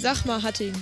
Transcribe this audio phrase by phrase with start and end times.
[0.00, 0.72] Sag mal, Hatting.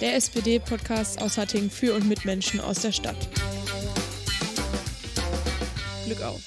[0.00, 3.16] Der SPD-Podcast aus Hatting für und mit Menschen aus der Stadt.
[6.06, 6.40] Glück auf.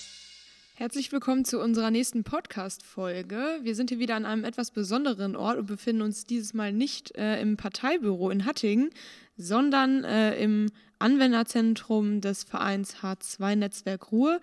[0.75, 3.59] Herzlich willkommen zu unserer nächsten Podcast-Folge.
[3.61, 7.15] Wir sind hier wieder an einem etwas besonderen Ort und befinden uns dieses Mal nicht
[7.15, 8.89] äh, im Parteibüro in Hattingen,
[9.37, 14.39] sondern äh, im Anwenderzentrum des Vereins H2 Netzwerk Ruhr.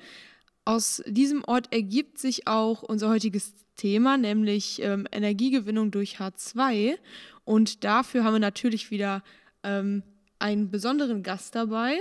[0.64, 6.98] Aus diesem Ort ergibt sich auch unser heutiges Thema, nämlich ähm, Energiegewinnung durch H2.
[7.44, 9.22] Und dafür haben wir natürlich wieder
[9.62, 10.02] ähm,
[10.38, 11.98] einen besonderen Gast dabei.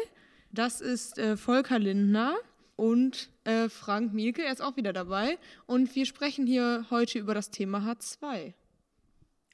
[0.52, 2.36] Das ist äh, Volker Lindner
[2.76, 5.38] und äh, Frank Mielke, er ist auch wieder dabei.
[5.66, 8.54] Und wir sprechen hier heute über das Thema H2.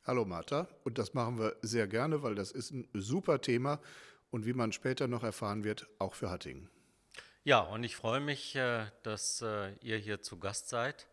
[0.05, 3.79] Hallo Martha, und das machen wir sehr gerne, weil das ist ein super Thema
[4.29, 6.69] und wie man später noch erfahren wird, auch für Hattingen.
[7.45, 11.05] Ja, und ich freue mich, äh, dass äh, ihr hier zu Gast seid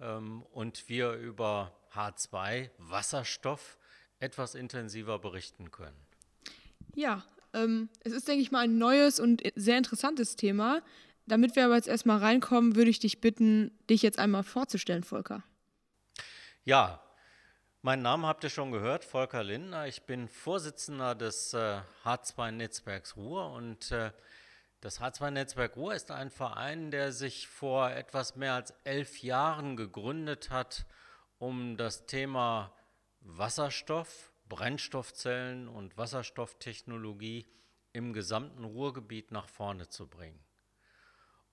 [0.00, 3.78] ähm, und wir über H2 Wasserstoff
[4.18, 5.96] etwas intensiver berichten können.
[6.96, 10.82] Ja, ähm, es ist, denke ich mal, ein neues und sehr interessantes Thema.
[11.26, 15.44] Damit wir aber jetzt erstmal reinkommen, würde ich dich bitten, dich jetzt einmal vorzustellen, Volker.
[16.64, 17.00] Ja,
[17.82, 19.86] meinen Namen habt ihr schon gehört, Volker Lindner.
[19.86, 24.10] Ich bin Vorsitzender des äh, H2-Netzwerks Ruhr und äh,
[24.80, 30.50] das H2-Netzwerk Ruhr ist ein Verein, der sich vor etwas mehr als elf Jahren gegründet
[30.50, 30.86] hat,
[31.38, 32.72] um das Thema
[33.20, 37.46] Wasserstoff, Brennstoffzellen und Wasserstofftechnologie
[37.92, 40.38] im gesamten Ruhrgebiet nach vorne zu bringen.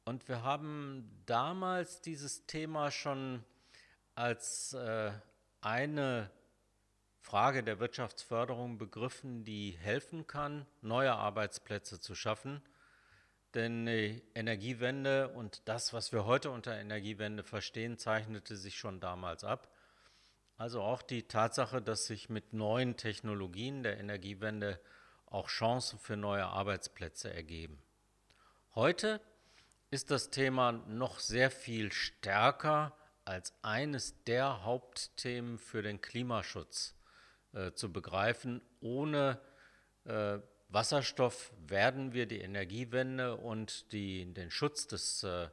[0.06, 3.44] Und wir haben damals dieses Thema schon
[4.14, 5.12] als äh,
[5.62, 6.30] eine
[7.22, 12.62] Frage der Wirtschaftsförderung begriffen, die helfen kann, neue Arbeitsplätze zu schaffen.
[13.56, 19.46] Denn die Energiewende und das, was wir heute unter Energiewende verstehen, zeichnete sich schon damals
[19.46, 19.74] ab.
[20.58, 24.80] Also auch die Tatsache, dass sich mit neuen Technologien der Energiewende
[25.26, 27.82] auch Chancen für neue Arbeitsplätze ergeben.
[28.74, 29.22] Heute
[29.90, 36.94] ist das Thema noch sehr viel stärker als eines der Hauptthemen für den Klimaschutz
[37.54, 38.62] äh, zu begreifen.
[38.82, 39.40] Ohne
[40.04, 40.40] äh,
[40.76, 45.48] Wasserstoff werden wir die Energiewende und die, den Schutz des, äh,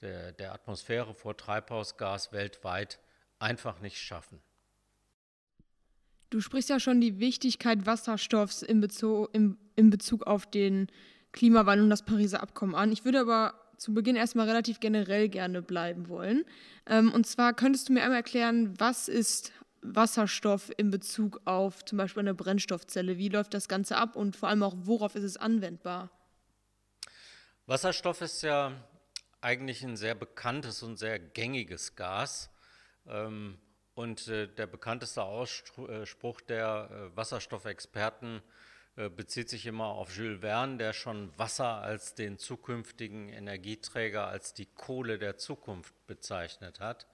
[0.00, 2.98] der, der Atmosphäre vor Treibhausgas weltweit
[3.38, 4.40] einfach nicht schaffen.
[6.30, 10.88] Du sprichst ja schon die Wichtigkeit Wasserstoffs in Bezug, in, in Bezug auf den
[11.32, 12.90] Klimawandel und das Pariser Abkommen an.
[12.90, 16.44] Ich würde aber zu Beginn erstmal relativ generell gerne bleiben wollen.
[16.86, 19.52] Ähm, und zwar könntest du mir einmal erklären, was ist
[19.84, 23.18] Wasserstoff in Bezug auf zum Beispiel eine Brennstoffzelle?
[23.18, 26.10] Wie läuft das Ganze ab und vor allem auch, worauf ist es anwendbar?
[27.66, 28.72] Wasserstoff ist ja
[29.42, 32.50] eigentlich ein sehr bekanntes und sehr gängiges Gas.
[33.06, 33.58] Ähm,
[33.94, 38.42] und äh, der bekannteste Ausspruch der äh, Wasserstoffexperten
[38.96, 44.54] äh, bezieht sich immer auf Jules Verne, der schon Wasser als den zukünftigen Energieträger, als
[44.54, 47.06] die Kohle der Zukunft bezeichnet hat.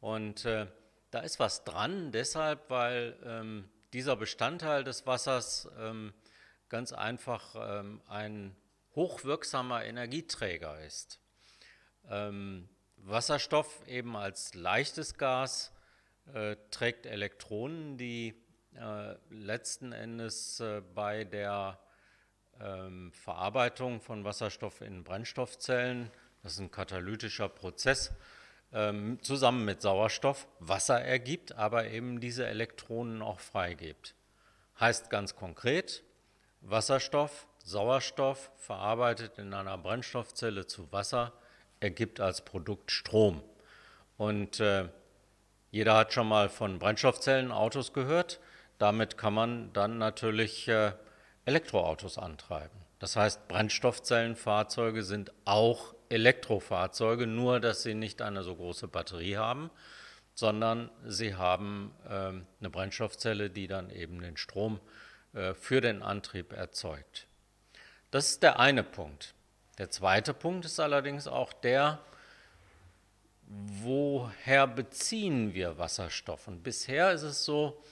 [0.00, 0.68] Und äh,
[1.10, 6.12] da ist was dran, deshalb, weil ähm, dieser Bestandteil des Wassers ähm,
[6.68, 8.54] ganz einfach ähm, ein
[8.94, 11.20] hochwirksamer Energieträger ist.
[12.08, 15.72] Ähm, Wasserstoff eben als leichtes Gas
[16.34, 18.34] äh, trägt Elektronen, die
[18.74, 21.78] äh, letzten Endes äh, bei der
[22.60, 26.10] ähm, Verarbeitung von Wasserstoff in Brennstoffzellen,
[26.42, 28.12] das ist ein katalytischer Prozess,
[28.72, 34.14] ähm, zusammen mit Sauerstoff Wasser ergibt, aber eben diese Elektronen auch freigibt.
[34.78, 36.04] Heißt ganz konkret,
[36.60, 41.32] Wasserstoff, Sauerstoff verarbeitet in einer Brennstoffzelle zu Wasser
[41.80, 43.42] ergibt als Produkt Strom.
[44.16, 44.88] Und äh,
[45.70, 48.40] jeder hat schon mal von Brennstoffzellenautos gehört.
[48.78, 50.92] Damit kann man dann natürlich äh,
[51.44, 52.78] Elektroautos antreiben.
[52.98, 59.70] Das heißt, Brennstoffzellenfahrzeuge sind auch Elektrofahrzeuge, nur dass sie nicht eine so große Batterie haben,
[60.34, 64.80] sondern sie haben äh, eine Brennstoffzelle, die dann eben den Strom
[65.32, 67.26] äh, für den Antrieb erzeugt.
[68.10, 69.34] Das ist der eine Punkt.
[69.78, 72.00] Der zweite Punkt ist allerdings auch der,
[73.46, 76.48] woher beziehen wir Wasserstoff?
[76.48, 77.82] Und bisher ist es so,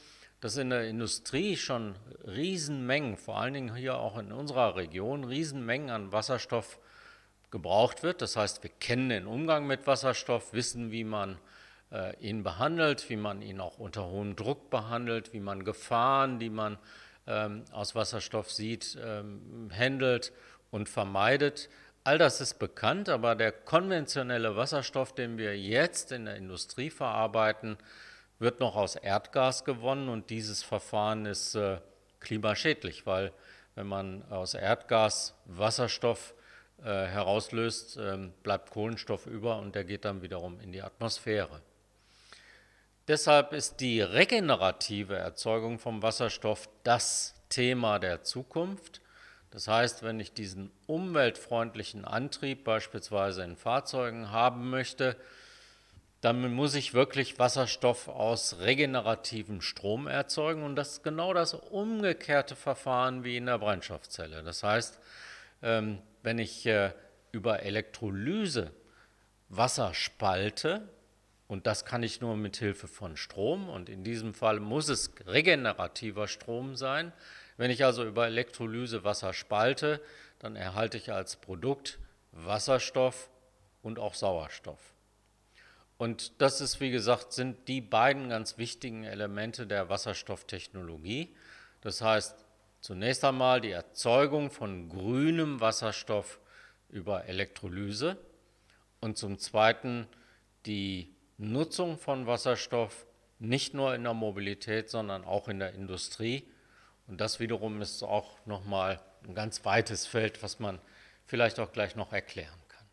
[0.41, 5.91] dass in der Industrie schon Riesenmengen, vor allen Dingen hier auch in unserer Region, Riesenmengen
[5.91, 6.79] an Wasserstoff
[7.51, 8.23] gebraucht wird.
[8.23, 11.39] Das heißt, wir kennen den Umgang mit Wasserstoff, wissen, wie man
[11.93, 16.51] äh, ihn behandelt, wie man ihn auch unter hohem Druck behandelt, wie man Gefahren, die
[16.51, 16.79] man
[17.27, 20.33] ähm, aus Wasserstoff sieht, ähm, handelt
[20.71, 21.69] und vermeidet.
[22.05, 27.77] All das ist bekannt, aber der konventionelle Wasserstoff, den wir jetzt in der Industrie verarbeiten,
[28.39, 31.79] wird noch aus Erdgas gewonnen und dieses Verfahren ist äh,
[32.21, 33.33] klimaschädlich, weil
[33.75, 36.35] wenn man aus Erdgas Wasserstoff
[36.83, 41.61] äh, herauslöst, äh, bleibt Kohlenstoff über und der geht dann wiederum in die Atmosphäre.
[43.09, 49.01] Deshalb ist die regenerative Erzeugung vom Wasserstoff das Thema der Zukunft.
[49.51, 55.17] Das heißt, wenn ich diesen umweltfreundlichen Antrieb beispielsweise in Fahrzeugen haben möchte,
[56.21, 62.57] dann muss ich wirklich Wasserstoff aus regenerativem Strom erzeugen und das ist genau das umgekehrte
[62.57, 64.43] Verfahren wie in der Brennstoffzelle.
[64.43, 64.99] Das heißt,
[65.63, 66.91] ähm, wenn ich äh,
[67.31, 68.73] über Elektrolyse
[69.49, 70.89] Wasser spalte,
[71.47, 75.13] und das kann ich nur mit Hilfe von Strom und in diesem Fall muss es
[75.25, 77.13] regenerativer Strom sein,
[77.59, 80.01] wenn ich also über Elektrolyse Wasser spalte,
[80.41, 82.01] dann erhalte ich als Produkt
[82.33, 83.31] Wasserstoff
[83.85, 84.81] und auch Sauerstoff.
[85.97, 91.37] Und das ist, wie gesagt, sind die beiden ganz wichtigen Elemente der Wasserstofftechnologie.
[91.83, 92.46] Das heißt,
[92.87, 96.39] zunächst einmal die Erzeugung von grünem Wasserstoff
[96.89, 98.17] über Elektrolyse
[99.01, 100.07] und zum Zweiten
[100.67, 103.09] die Nutzung von Wasserstoff
[103.41, 106.49] nicht nur in der Mobilität, sondern auch in der Industrie
[107.09, 110.79] und das wiederum ist auch nochmal ein ganz weites Feld, was man
[111.25, 112.87] vielleicht auch gleich noch erklären kann.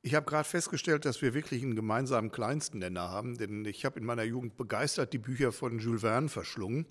[0.00, 4.00] Ich habe gerade festgestellt, dass wir wirklich einen gemeinsamen kleinsten Nenner haben, denn ich habe
[4.00, 6.86] in meiner Jugend begeistert die Bücher von Jules Verne verschlungen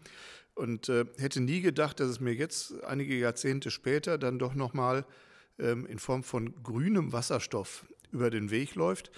[0.60, 5.06] und äh, hätte nie gedacht, dass es mir jetzt einige Jahrzehnte später dann doch nochmal
[5.58, 9.10] ähm, in Form von grünem Wasserstoff über den Weg läuft.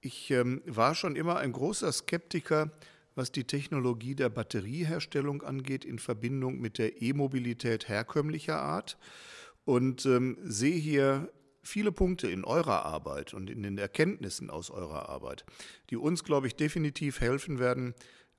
[0.00, 2.72] Ich ähm, war schon immer ein großer Skeptiker
[3.16, 8.98] was die Technologie der Batterieherstellung angeht, in Verbindung mit der E-Mobilität herkömmlicher Art
[9.64, 11.32] und ähm, sehe hier
[11.62, 15.44] viele Punkte in eurer Arbeit und in den Erkenntnissen aus eurer Arbeit,
[15.90, 17.94] die uns, glaube ich, definitiv helfen werden,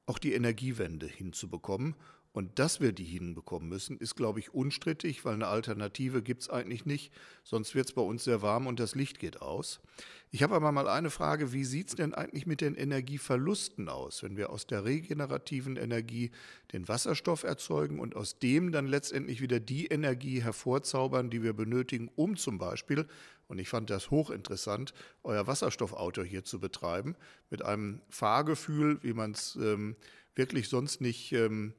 [0.06, 1.95] auch die Energiewende hinzubekommen
[2.38, 6.51] und dass wir die hinbekommen müssen, ist, glaube ich, unstrittig, weil eine Alternative gibt es
[6.51, 7.12] eigentlich nicht.
[7.44, 9.80] Sonst wird es bei uns sehr warm und das Licht geht aus.
[10.30, 14.22] Ich habe aber mal eine Frage, wie sieht es denn eigentlich mit den Energieverlusten aus,
[14.22, 16.30] wenn wir aus der regenerativen Energie
[16.74, 22.12] den Wasserstoff erzeugen und aus dem dann letztendlich wieder die Energie hervorzaubern, die wir benötigen,
[22.16, 23.07] um zum Beispiel,
[23.48, 24.94] und ich fand das hochinteressant,
[25.24, 27.16] euer Wasserstoffauto hier zu betreiben,
[27.50, 29.95] mit einem Fahrgefühl, wie man es ähm,
[30.36, 31.31] wirklich sonst nicht...
[31.31, 31.74] Ähm,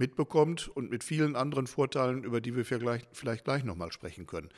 [0.00, 4.48] mitbekommt und mit vielen anderen Vorteilen, über die wir vielleicht, vielleicht gleich nochmal sprechen können.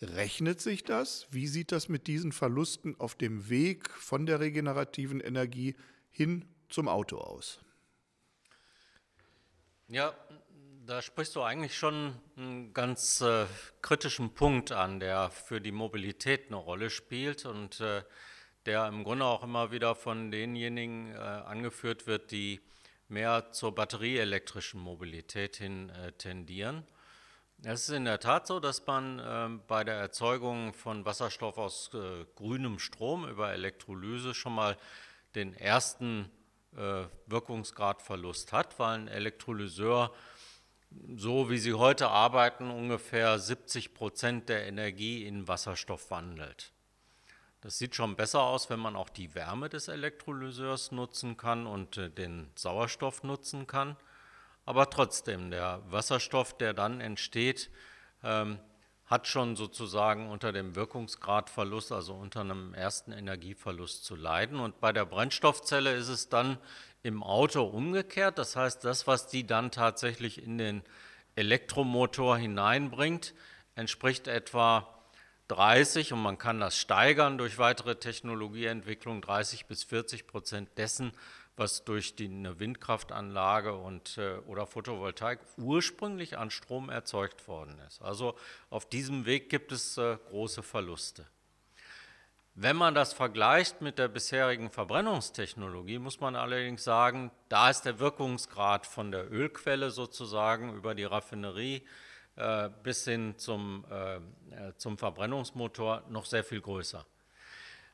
[0.00, 1.26] Rechnet sich das?
[1.30, 5.76] Wie sieht das mit diesen Verlusten auf dem Weg von der regenerativen Energie
[6.10, 7.60] hin zum Auto aus?
[9.88, 10.14] Ja,
[10.86, 13.46] da sprichst du eigentlich schon einen ganz äh,
[13.82, 18.02] kritischen Punkt an, der für die Mobilität eine Rolle spielt und äh,
[18.66, 22.60] der im Grunde auch immer wieder von denjenigen äh, angeführt wird, die
[23.08, 26.84] mehr zur batterieelektrischen Mobilität hin äh, tendieren.
[27.64, 31.90] Es ist in der Tat so, dass man äh, bei der Erzeugung von Wasserstoff aus
[31.92, 34.76] äh, grünem Strom über Elektrolyse schon mal
[35.34, 36.30] den ersten
[36.76, 40.14] äh, Wirkungsgradverlust hat, weil ein Elektrolyseur,
[41.16, 46.72] so wie sie heute arbeiten, ungefähr 70 Prozent der Energie in Wasserstoff wandelt.
[47.60, 51.96] Das sieht schon besser aus, wenn man auch die Wärme des Elektrolyseurs nutzen kann und
[51.96, 53.96] äh, den Sauerstoff nutzen kann.
[54.64, 57.70] Aber trotzdem, der Wasserstoff, der dann entsteht,
[58.22, 58.60] ähm,
[59.06, 64.60] hat schon sozusagen unter dem Wirkungsgradverlust, also unter einem ersten Energieverlust zu leiden.
[64.60, 66.58] Und bei der Brennstoffzelle ist es dann
[67.02, 68.38] im Auto umgekehrt.
[68.38, 70.82] Das heißt, das, was die dann tatsächlich in den
[71.36, 73.34] Elektromotor hineinbringt,
[73.74, 74.97] entspricht etwa
[75.48, 81.12] 30 und man kann das steigern durch weitere Technologieentwicklung, 30 bis 40 Prozent dessen,
[81.56, 88.00] was durch die, eine Windkraftanlage und, äh, oder Photovoltaik ursprünglich an Strom erzeugt worden ist.
[88.00, 88.36] Also
[88.70, 91.26] auf diesem Weg gibt es äh, große Verluste.
[92.60, 98.00] Wenn man das vergleicht mit der bisherigen Verbrennungstechnologie, muss man allerdings sagen, da ist der
[98.00, 101.86] Wirkungsgrad von der Ölquelle sozusagen über die Raffinerie
[102.38, 104.20] äh, bis hin zum, äh, äh,
[104.76, 107.04] zum Verbrennungsmotor noch sehr viel größer.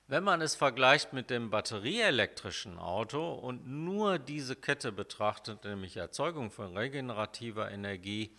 [0.06, 6.50] Wenn man es vergleicht mit dem batterieelektrischen Auto und nur diese Kette betrachtet, nämlich Erzeugung
[6.50, 8.36] von regenerativer Energie,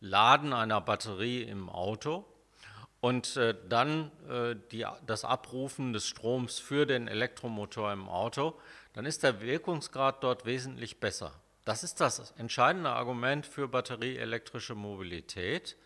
[0.00, 2.24] Laden einer Batterie im Auto
[3.00, 8.58] und äh, dann äh, die, das Abrufen des Stroms für den Elektromotor im Auto,
[8.94, 11.41] dann ist der Wirkungsgrad dort wesentlich besser.
[11.64, 15.76] Das ist das entscheidende Argument für batterieelektrische Mobilität.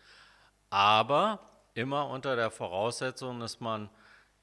[0.69, 1.39] Aber
[1.75, 3.89] immer unter der Voraussetzung, dass man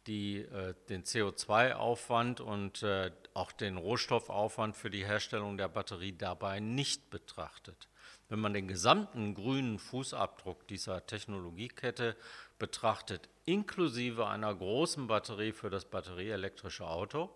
[0.07, 6.61] die, äh, den CO2-Aufwand und äh, auch den Rohstoffaufwand für die Herstellung der Batterie dabei
[6.61, 7.89] nicht betrachtet.
[8.29, 12.17] Wenn man den gesamten grünen Fußabdruck dieser Technologiekette
[12.59, 17.31] betrachtet, inklusive einer großen Batterie für das batterieelektrische Auto,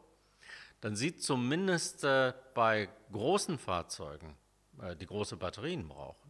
[0.80, 4.36] dann sieht zumindest äh, bei großen Fahrzeugen,
[4.80, 6.28] äh, die große Batterien brauchen,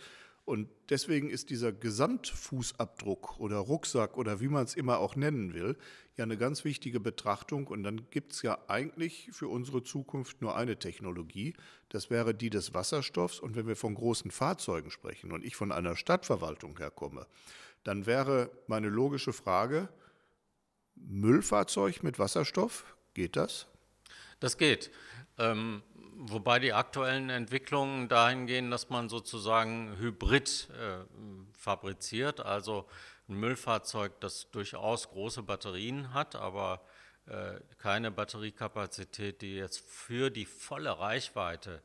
[0.46, 5.76] Und deswegen ist dieser Gesamtfußabdruck oder Rucksack oder wie man es immer auch nennen will,
[6.16, 7.66] ja eine ganz wichtige Betrachtung.
[7.66, 11.54] Und dann gibt es ja eigentlich für unsere Zukunft nur eine Technologie.
[11.88, 13.40] Das wäre die des Wasserstoffs.
[13.40, 17.26] Und wenn wir von großen Fahrzeugen sprechen und ich von einer Stadtverwaltung herkomme,
[17.82, 19.88] dann wäre meine logische Frage,
[20.94, 23.66] Müllfahrzeug mit Wasserstoff, geht das?
[24.40, 24.90] Das geht.
[25.38, 25.82] Ähm,
[26.16, 31.04] wobei die aktuellen Entwicklungen dahin gehen, dass man sozusagen Hybrid äh,
[31.52, 32.86] fabriziert, also
[33.28, 36.80] ein Müllfahrzeug, das durchaus große Batterien hat, aber
[37.26, 41.82] äh, keine Batteriekapazität, die jetzt für die volle Reichweite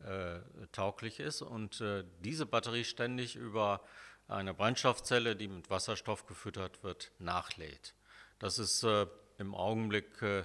[0.00, 0.40] äh,
[0.72, 3.82] tauglich ist und äh, diese Batterie ständig über
[4.28, 7.94] eine Brennstoffzelle, die mit Wasserstoff gefüttert wird, nachlädt.
[8.38, 9.06] Das ist äh,
[9.38, 10.44] im Augenblick äh,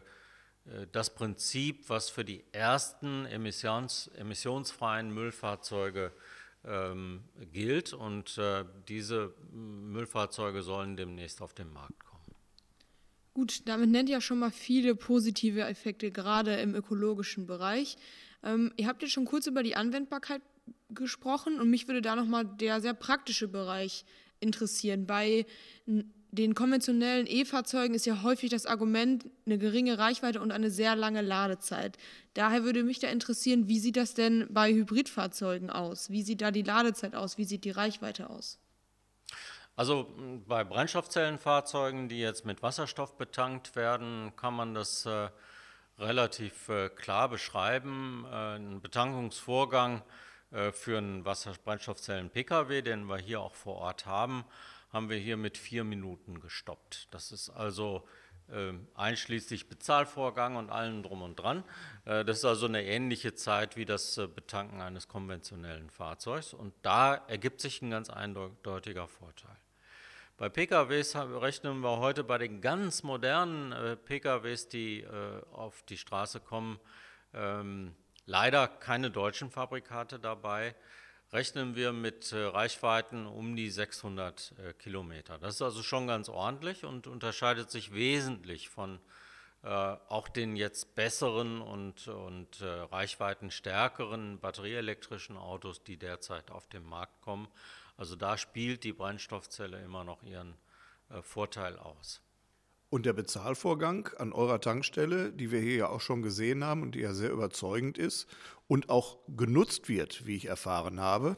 [0.92, 6.12] das Prinzip, was für die ersten emissions, emissionsfreien Müllfahrzeuge
[6.66, 7.94] ähm, gilt.
[7.94, 12.36] Und äh, diese Müllfahrzeuge sollen demnächst auf den Markt kommen.
[13.34, 17.98] Gut, damit nennt ihr schon mal viele positive Effekte, gerade im ökologischen Bereich.
[18.44, 20.42] Ähm, ihr habt jetzt schon kurz über die Anwendbarkeit
[20.90, 24.06] gesprochen und mich würde da nochmal der sehr praktische Bereich
[24.40, 25.06] interessieren.
[25.06, 25.46] Bei
[26.38, 31.22] den konventionellen E-Fahrzeugen ist ja häufig das Argument eine geringe Reichweite und eine sehr lange
[31.22, 31.98] Ladezeit.
[32.34, 36.10] Daher würde mich da interessieren, wie sieht das denn bei Hybridfahrzeugen aus?
[36.10, 37.38] Wie sieht da die Ladezeit aus?
[37.38, 38.60] Wie sieht die Reichweite aus?
[39.75, 40.12] Also
[40.48, 45.29] bei Brennstoffzellenfahrzeugen, die jetzt mit Wasserstoff betankt werden, kann man das äh,
[46.00, 48.25] relativ äh, klar beschreiben.
[48.32, 50.03] Äh, ein Betankungsvorgang
[50.51, 54.46] äh, für einen Wasserbrennstoffzellen-Pkw, den wir hier auch vor Ort haben,
[54.89, 57.08] haben wir hier mit vier Minuten gestoppt.
[57.12, 58.08] Das ist also
[58.50, 61.63] äh, einschließlich Bezahlvorgang und allem drum und dran.
[62.06, 66.74] Äh, das ist also eine ähnliche Zeit wie das äh, Betanken eines konventionellen Fahrzeugs und
[66.82, 69.58] da ergibt sich ein ganz eindeutiger Vorteil.
[70.38, 75.98] Bei PKWs rechnen wir heute bei den ganz modernen äh, PKWs, die äh, auf die
[75.98, 76.79] Straße kommen,
[77.34, 77.96] ähm,
[78.27, 80.75] leider keine deutschen Fabrikate dabei
[81.34, 85.38] rechnen wir mit äh, Reichweiten um die 600 äh, Kilometer.
[85.38, 89.00] Das ist also schon ganz ordentlich und unterscheidet sich wesentlich von
[89.63, 97.22] äh, auch den jetzt besseren und, und reichweitenstärkeren batterieelektrischen Autos, die derzeit auf den Markt
[97.22, 97.48] kommen.
[97.98, 100.55] Also da spielt die Brennstoffzelle immer noch ihren
[101.22, 102.22] Vorteil aus.
[102.89, 106.96] Und der Bezahlvorgang an eurer Tankstelle, die wir hier ja auch schon gesehen haben und
[106.96, 108.27] die ja sehr überzeugend ist
[108.67, 111.38] und auch genutzt wird, wie ich erfahren habe,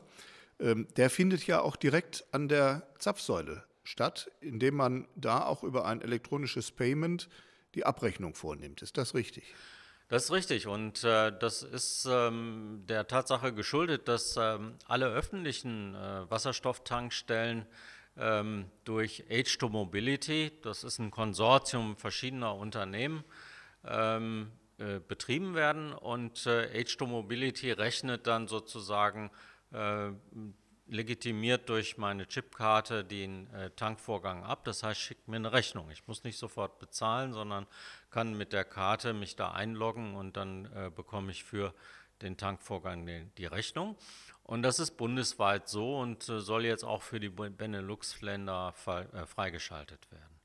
[0.60, 5.86] ähm, der findet ja auch direkt an der Zapfsäule statt, indem man da auch über
[5.86, 7.30] ein elektronisches Payment
[7.76, 8.82] die Abrechnung vornimmt.
[8.82, 9.56] Ist das richtig?
[10.10, 15.94] Das ist richtig und äh, das ist ähm, der Tatsache geschuldet, dass ähm, alle öffentlichen
[15.94, 17.68] äh, Wasserstofftankstellen
[18.84, 23.24] durch H2 Mobility, das ist ein Konsortium verschiedener Unternehmen,
[23.86, 29.32] ähm, äh, betrieben werden und äh, H2 Mobility rechnet dann sozusagen
[29.72, 30.10] äh,
[30.90, 34.64] legitimiert durch meine Chipkarte den äh, Tankvorgang ab.
[34.66, 35.90] Das heißt, schickt mir eine Rechnung.
[35.92, 37.68] Ich muss nicht sofort bezahlen, sondern
[38.10, 41.74] kann mit der Karte mich da einloggen und dann äh, bekomme ich für
[42.22, 43.96] den Tankvorgang die, die Rechnung.
[44.50, 50.12] Und das ist bundesweit so und äh, soll jetzt auch für die Benelux-Länder äh, freigeschaltet
[50.12, 50.40] werden.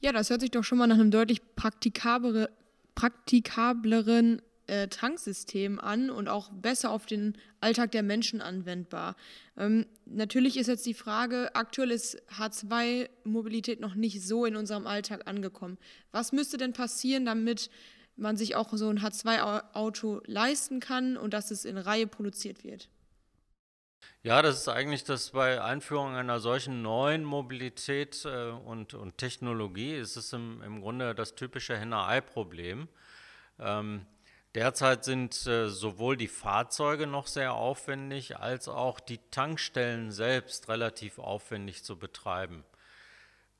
[0.00, 2.48] Ja, das hört sich doch schon mal nach einem deutlich praktikablere,
[2.94, 9.16] praktikableren äh, Tanksystem an und auch besser auf den Alltag der Menschen anwendbar.
[9.58, 15.28] Ähm, natürlich ist jetzt die Frage, aktuell ist H2-Mobilität noch nicht so in unserem Alltag
[15.28, 15.76] angekommen.
[16.10, 17.68] Was müsste denn passieren, damit
[18.16, 22.88] man sich auch so ein H2-Auto leisten kann und dass es in Reihe produziert wird?
[24.22, 29.94] Ja, das ist eigentlich das bei Einführung einer solchen neuen Mobilität äh, und, und Technologie
[29.94, 32.88] ist es im, im Grunde das typische Henne-Ei-Problem.
[33.60, 34.04] Ähm,
[34.54, 41.20] derzeit sind äh, sowohl die Fahrzeuge noch sehr aufwendig, als auch die Tankstellen selbst relativ
[41.20, 42.64] aufwendig zu betreiben.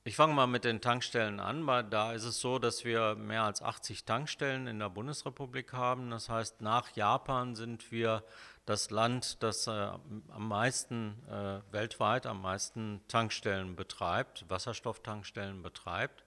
[0.07, 3.43] Ich fange mal mit den Tankstellen an, weil da ist es so, dass wir mehr
[3.43, 6.11] als 80 Tankstellen in der Bundesrepublik haben.
[6.11, 8.23] Das heißt, nach Japan sind wir
[8.67, 16.23] das Land, das äh, am meisten äh, weltweit am meisten Tankstellen betreibt, Wasserstofftankstellen betreibt.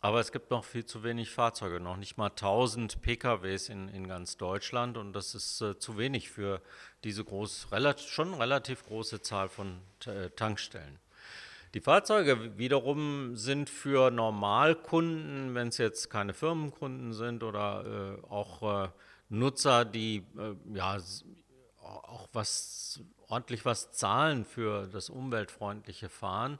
[0.00, 4.08] Aber es gibt noch viel zu wenig Fahrzeuge, noch nicht mal 1000 PKWs in, in
[4.08, 6.62] ganz Deutschland und das ist äh, zu wenig für
[7.04, 10.98] diese groß, relativ, schon relativ große Zahl von äh, Tankstellen.
[11.74, 18.84] Die Fahrzeuge wiederum sind für Normalkunden, wenn es jetzt keine Firmenkunden sind oder äh, auch
[18.84, 18.88] äh,
[19.28, 20.98] Nutzer, die äh, ja
[21.82, 26.58] auch was ordentlich was zahlen für das umweltfreundliche Fahren.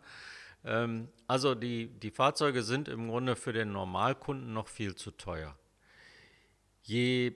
[0.65, 5.57] Ähm, also die, die Fahrzeuge sind im Grunde für den Normalkunden noch viel zu teuer.
[6.83, 7.35] Je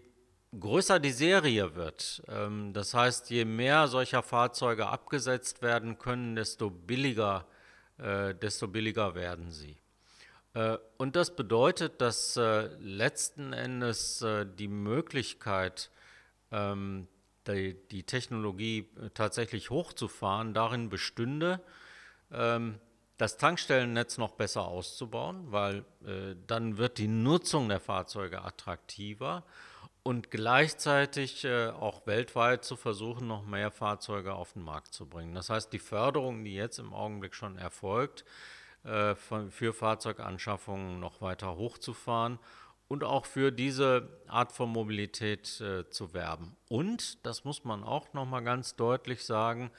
[0.59, 6.71] größer die Serie wird, ähm, das heißt, je mehr solcher Fahrzeuge abgesetzt werden können, desto
[6.71, 7.47] billiger
[8.03, 9.77] äh, desto billiger werden sie.
[10.55, 15.91] Äh, und das bedeutet, dass äh, letzten Endes äh, die Möglichkeit,
[16.51, 17.07] ähm,
[17.47, 21.61] die, die, Technologie äh, tatsächlich hochzufahren, darin bestünde,
[22.33, 22.79] ähm,
[23.17, 29.45] das Tankstellennetz noch besser auszubauen, weil äh, dann wird die Nutzung der Fahrzeuge attraktiver
[30.03, 35.35] und gleichzeitig äh, auch weltweit zu versuchen, noch mehr Fahrzeuge auf den Markt zu bringen.
[35.35, 38.25] Das heißt, die Förderung, die jetzt im Augenblick schon erfolgt,
[38.85, 42.39] äh, von, für Fahrzeuganschaffungen noch weiter hochzufahren
[42.89, 46.57] und auch für diese Art von Mobilität äh, zu werben.
[46.69, 49.71] Und, das muss man auch noch mal ganz deutlich sagen,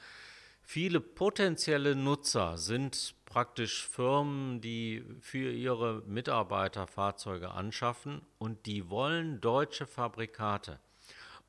[0.62, 9.40] viele potenzielle Nutzer sind praktisch Firmen, die für ihre Mitarbeiter Fahrzeuge anschaffen und die wollen
[9.40, 10.78] deutsche Fabrikate.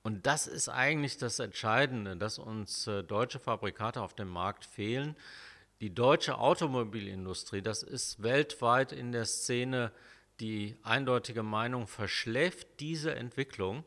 [0.02, 5.17] Und das ist eigentlich das Entscheidende, dass uns äh, deutsche Fabrikate auf dem Markt fehlen.
[5.82, 9.91] Die deutsche Automobilindustrie, das ist weltweit in der Szene
[10.39, 13.84] die eindeutige Meinung, verschläft diese Entwicklung,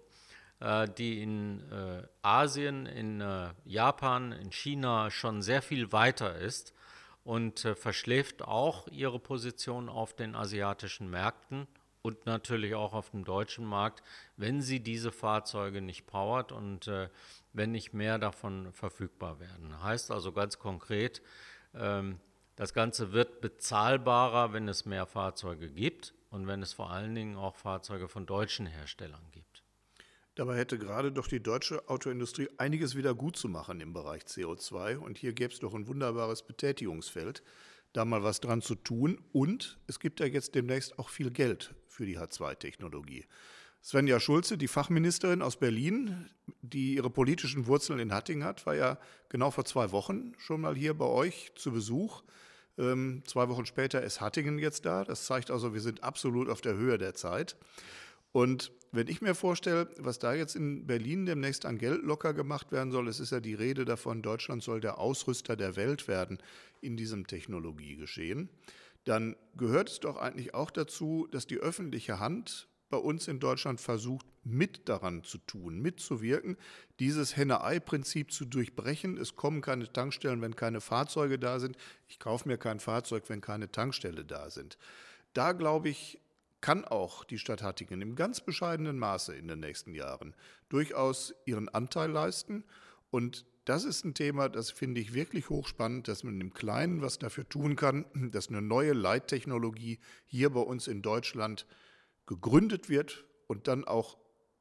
[0.61, 3.25] äh, die in äh, Asien, in
[3.65, 6.75] Japan, in China schon sehr viel weiter ist
[7.27, 11.67] und äh, verschläft auch ihre Position auf den asiatischen Märkten
[12.01, 14.05] und natürlich auch auf dem deutschen Markt,
[14.37, 17.09] wenn sie diese Fahrzeuge nicht powert und äh,
[17.53, 19.83] wenn nicht mehr davon verfügbar werden.
[19.83, 21.21] Heißt also ganz konkret,
[21.75, 22.21] ähm,
[22.55, 27.37] das Ganze wird bezahlbarer, wenn es mehr Fahrzeuge gibt und wenn es vor allen Dingen
[27.37, 29.46] auch Fahrzeuge von deutschen Herstellern gibt.
[30.37, 34.99] Dabei hätte gerade doch die deutsche Autoindustrie einiges wieder gut zu machen im Bereich CO2.
[34.99, 37.43] Und hier gäbe es doch ein wunderbares Betätigungsfeld,
[37.95, 39.19] da mal was dran zu tun.
[39.33, 43.25] Und es gibt ja jetzt demnächst auch viel Geld für die H2-Technologie.
[43.83, 46.29] Svenja Schulze, die Fachministerin aus Berlin,
[46.61, 48.99] die ihre politischen Wurzeln in Hattingen hat, war ja
[49.31, 52.23] genau vor zwei Wochen schon mal hier bei euch zu Besuch.
[52.77, 55.05] Ähm, zwei Wochen später ist Hattingen jetzt da.
[55.05, 57.57] Das zeigt also, wir sind absolut auf der Höhe der Zeit.
[58.37, 62.71] Und wenn ich mir vorstelle, was da jetzt in Berlin demnächst an Geld locker gemacht
[62.71, 66.37] werden soll, es ist ja die Rede davon, Deutschland soll der Ausrüster der Welt werden
[66.83, 68.51] in diesem Technologiegeschehen,
[69.05, 73.81] dann gehört es doch eigentlich auch dazu, dass die öffentliche Hand bei uns in Deutschland
[73.81, 76.59] versucht, mit daran zu tun, mitzuwirken,
[77.01, 79.17] dieses Henne-Ei-Prinzip zu durchbrechen.
[79.17, 81.79] Es kommen keine Tankstellen, wenn keine Fahrzeuge da sind.
[82.07, 84.77] Ich kaufe mir kein Fahrzeug, wenn keine Tankstelle da sind.
[85.33, 86.21] Da glaube ich,
[86.67, 90.35] kann auch die Stadt Hattingen im ganz bescheidenen Maße in den nächsten Jahren
[90.69, 92.65] durchaus ihren Anteil leisten.
[93.09, 97.21] Und das ist ein Thema, das finde ich wirklich hochspannend, dass man im Kleinen was
[97.21, 101.67] dafür tun kann, dass eine neue Leittechnologie hier bei uns in Deutschland
[102.27, 104.19] gegründet wird und dann auch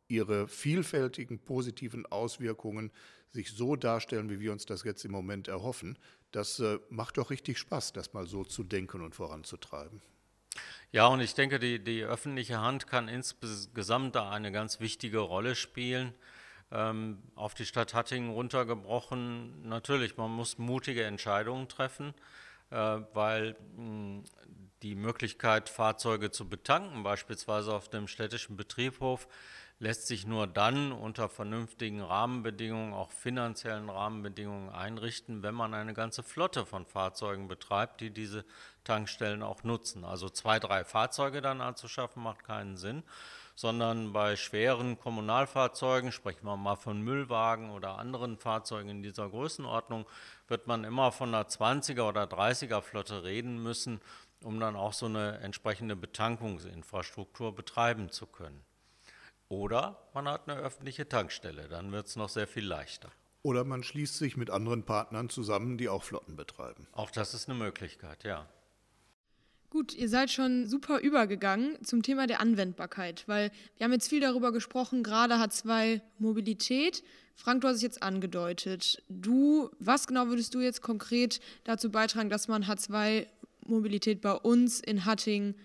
[0.07, 2.91] ihre vielfältigen positiven Auswirkungen
[3.31, 5.97] sich so darstellen, wie wir uns das jetzt im Moment erhoffen.
[6.29, 10.03] Das äh, macht doch richtig Spaß, das mal so zu denken und voranzutreiben.
[10.91, 15.55] Ja, und ich denke, die, die öffentliche Hand kann insgesamt da eine ganz wichtige Rolle
[15.55, 16.13] spielen.
[16.71, 22.13] Ähm, auf die Stadt Hattingen runtergebrochen, natürlich, man muss mutige Entscheidungen treffen.
[22.71, 24.23] Äh, weil mh,
[24.81, 29.27] die Möglichkeit, Fahrzeuge zu betanken, beispielsweise auf dem städtischen Betriebhof,
[29.79, 36.23] lässt sich nur dann unter vernünftigen Rahmenbedingungen, auch finanziellen Rahmenbedingungen einrichten, wenn man eine ganze
[36.23, 38.45] Flotte von Fahrzeugen betreibt, die diese
[38.85, 40.05] Tankstellen auch nutzen.
[40.05, 43.03] Also zwei, drei Fahrzeuge dann anzuschaffen, macht keinen Sinn,
[43.55, 50.05] sondern bei schweren Kommunalfahrzeugen, sprechen wir mal von Müllwagen oder anderen Fahrzeugen in dieser Größenordnung,
[50.47, 53.99] wird man immer von einer 20er oder 30er Flotte reden müssen,
[54.41, 58.64] um dann auch so eine entsprechende Betankungsinfrastruktur betreiben zu können.
[59.55, 63.09] Oder man hat eine öffentliche Tankstelle, dann wird es noch sehr viel leichter.
[63.41, 66.87] Oder man schließt sich mit anderen Partnern zusammen, die auch Flotten betreiben.
[66.91, 68.49] Auch das ist eine Möglichkeit, ja.
[69.69, 74.19] Gut, ihr seid schon super übergegangen zum Thema der Anwendbarkeit, weil wir haben jetzt viel
[74.19, 77.01] darüber gesprochen, gerade H2 Mobilität.
[77.33, 79.01] Frank, du hast es jetzt angedeutet.
[79.07, 83.25] Du, was genau würdest du jetzt konkret dazu beitragen, dass man H2
[83.65, 85.55] Mobilität bei uns in Hattingen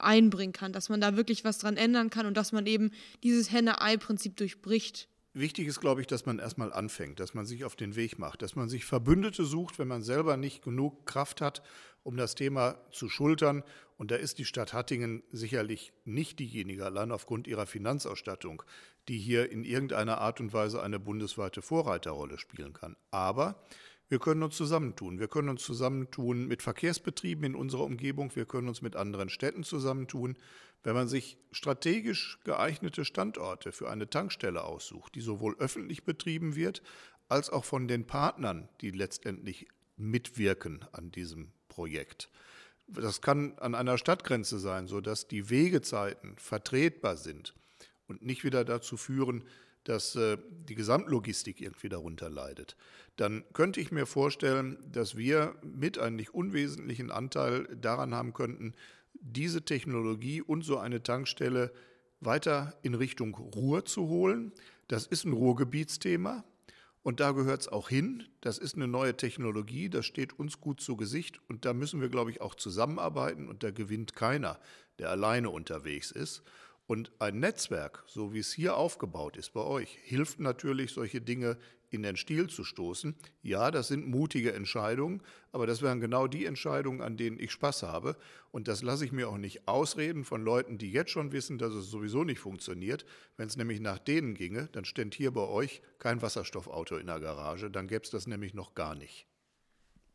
[0.00, 2.90] einbringen kann, dass man da wirklich was dran ändern kann und dass man eben
[3.22, 5.08] dieses Henne-Ei-Prinzip durchbricht.
[5.32, 8.42] Wichtig ist, glaube ich, dass man erstmal anfängt, dass man sich auf den Weg macht,
[8.42, 11.62] dass man sich Verbündete sucht, wenn man selber nicht genug Kraft hat,
[12.02, 13.62] um das Thema zu schultern.
[13.96, 18.64] Und da ist die Stadt Hattingen sicherlich nicht diejenige, allein aufgrund ihrer Finanzausstattung,
[19.06, 22.96] die hier in irgendeiner Art und Weise eine bundesweite Vorreiterrolle spielen kann.
[23.12, 23.62] Aber
[24.10, 25.20] wir können uns zusammentun.
[25.20, 28.34] Wir können uns zusammentun mit Verkehrsbetrieben in unserer Umgebung.
[28.34, 30.36] Wir können uns mit anderen Städten zusammentun.
[30.82, 36.82] Wenn man sich strategisch geeignete Standorte für eine Tankstelle aussucht, die sowohl öffentlich betrieben wird,
[37.28, 42.30] als auch von den Partnern, die letztendlich mitwirken an diesem Projekt.
[42.88, 47.54] Das kann an einer Stadtgrenze sein, sodass die Wegezeiten vertretbar sind
[48.08, 49.44] und nicht wieder dazu führen,
[49.84, 50.36] dass äh,
[50.68, 52.76] die Gesamtlogistik irgendwie darunter leidet,
[53.16, 58.74] dann könnte ich mir vorstellen, dass wir mit einem nicht unwesentlichen Anteil daran haben könnten,
[59.14, 61.72] diese Technologie und so eine Tankstelle
[62.20, 64.52] weiter in Richtung Ruhr zu holen.
[64.88, 66.44] Das ist ein Ruhrgebietsthema
[67.02, 68.24] und da gehört es auch hin.
[68.40, 72.08] Das ist eine neue Technologie, das steht uns gut zu Gesicht und da müssen wir,
[72.08, 74.58] glaube ich, auch zusammenarbeiten und da gewinnt keiner,
[74.98, 76.42] der alleine unterwegs ist.
[76.90, 81.56] Und ein Netzwerk, so wie es hier aufgebaut ist bei euch, hilft natürlich, solche Dinge
[81.88, 83.14] in den Stil zu stoßen.
[83.44, 85.22] Ja, das sind mutige Entscheidungen,
[85.52, 88.16] aber das wären genau die Entscheidungen, an denen ich Spaß habe.
[88.50, 91.74] Und das lasse ich mir auch nicht ausreden von Leuten, die jetzt schon wissen, dass
[91.74, 93.06] es sowieso nicht funktioniert.
[93.36, 97.20] Wenn es nämlich nach denen ginge, dann stände hier bei euch kein Wasserstoffauto in der
[97.20, 99.28] Garage, dann gäbe es das nämlich noch gar nicht.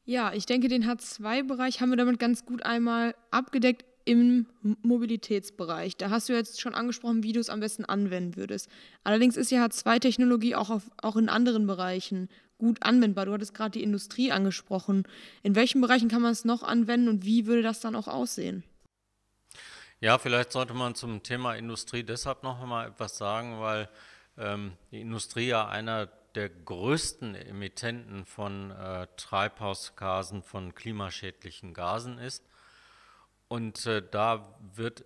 [0.04, 4.46] Ja, ich denke, den H2-Bereich haben wir damit ganz gut einmal abgedeckt im
[4.84, 5.98] Mobilitätsbereich.
[5.98, 8.70] Da hast du jetzt schon angesprochen, wie du es am besten anwenden würdest.
[9.04, 13.26] Allerdings ist ja H2-Technologie auch, auch in anderen Bereichen gut anwendbar.
[13.26, 15.04] Du hattest gerade die Industrie angesprochen.
[15.44, 18.64] In welchen Bereichen kann man es noch anwenden und wie würde das dann auch aussehen?
[20.00, 23.90] Ja, vielleicht sollte man zum Thema Industrie deshalb noch einmal etwas sagen, weil
[24.38, 32.44] ähm, die Industrie ja einer der größten Emittenten von äh, Treibhausgasen, von klimaschädlichen Gasen ist.
[33.48, 35.06] Und äh, da wird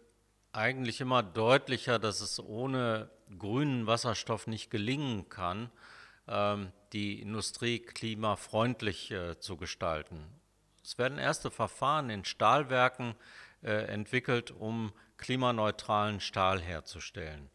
[0.51, 5.69] eigentlich immer deutlicher, dass es ohne grünen Wasserstoff nicht gelingen kann,
[6.27, 10.25] ähm, die Industrie klimafreundlich äh, zu gestalten.
[10.83, 13.15] Es werden erste Verfahren in Stahlwerken
[13.61, 17.49] äh, entwickelt, um klimaneutralen Stahl herzustellen.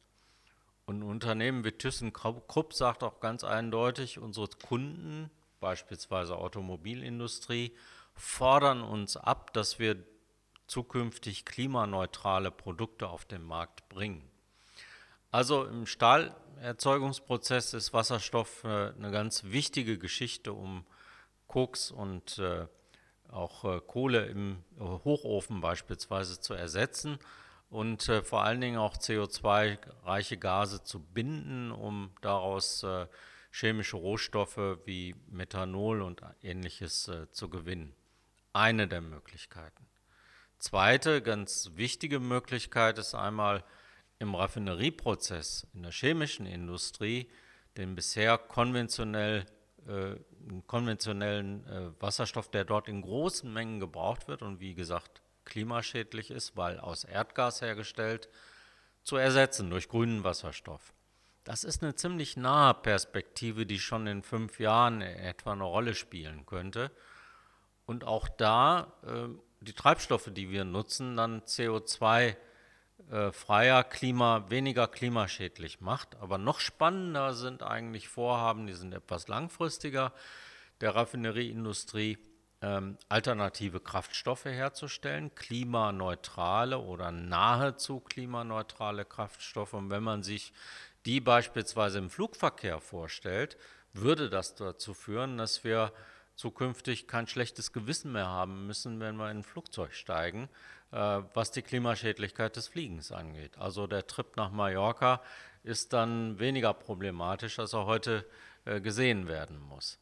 [0.86, 7.74] Und ein Unternehmen wie ThyssenKrupp sagt auch ganz eindeutig, unsere Kunden, beispielsweise Automobilindustrie,
[8.14, 9.96] fordern uns ab, dass wir
[10.66, 14.28] zukünftig klimaneutrale Produkte auf den Markt bringen.
[15.34, 20.86] Also im Stahlerzeugungsprozess ist Wasserstoff äh, eine ganz wichtige Geschichte, um
[21.48, 22.68] Koks und äh,
[23.32, 27.18] auch äh, Kohle im Hochofen beispielsweise zu ersetzen
[27.68, 32.86] und vor allen Dingen auch CO2-reiche Gase zu binden, um daraus
[33.50, 37.92] chemische Rohstoffe wie Methanol und ähnliches zu gewinnen.
[38.52, 39.88] Eine der Möglichkeiten.
[40.58, 43.64] Zweite ganz wichtige Möglichkeit ist einmal
[44.18, 47.28] im Raffinerieprozess in der chemischen Industrie
[47.76, 49.46] den bisher konventionell,
[49.86, 50.16] äh,
[50.66, 56.56] konventionellen äh, Wasserstoff, der dort in großen Mengen gebraucht wird und wie gesagt klimaschädlich ist,
[56.56, 58.28] weil aus Erdgas hergestellt,
[59.02, 60.94] zu ersetzen durch grünen Wasserstoff.
[61.44, 66.46] Das ist eine ziemlich nahe Perspektive, die schon in fünf Jahren etwa eine Rolle spielen
[66.46, 66.90] könnte.
[67.84, 69.28] Und auch da äh,
[69.64, 72.36] die Treibstoffe, die wir nutzen, dann CO2
[73.10, 76.16] äh, Klima, weniger klimaschädlich macht.
[76.20, 80.12] Aber noch spannender sind eigentlich Vorhaben, die sind etwas langfristiger,
[80.80, 82.18] der Raffinerieindustrie,
[82.62, 89.74] ähm, alternative Kraftstoffe herzustellen, klimaneutrale oder nahezu klimaneutrale Kraftstoffe.
[89.74, 90.52] Und wenn man sich
[91.04, 93.58] die beispielsweise im Flugverkehr vorstellt,
[93.92, 95.92] würde das dazu führen, dass wir
[96.36, 100.48] zukünftig kein schlechtes Gewissen mehr haben müssen, wenn wir in ein Flugzeug steigen,
[100.92, 103.58] äh, was die Klimaschädlichkeit des Fliegens angeht.
[103.58, 105.22] Also der Trip nach Mallorca
[105.62, 108.26] ist dann weniger problematisch, als er heute
[108.64, 109.98] äh, gesehen werden muss.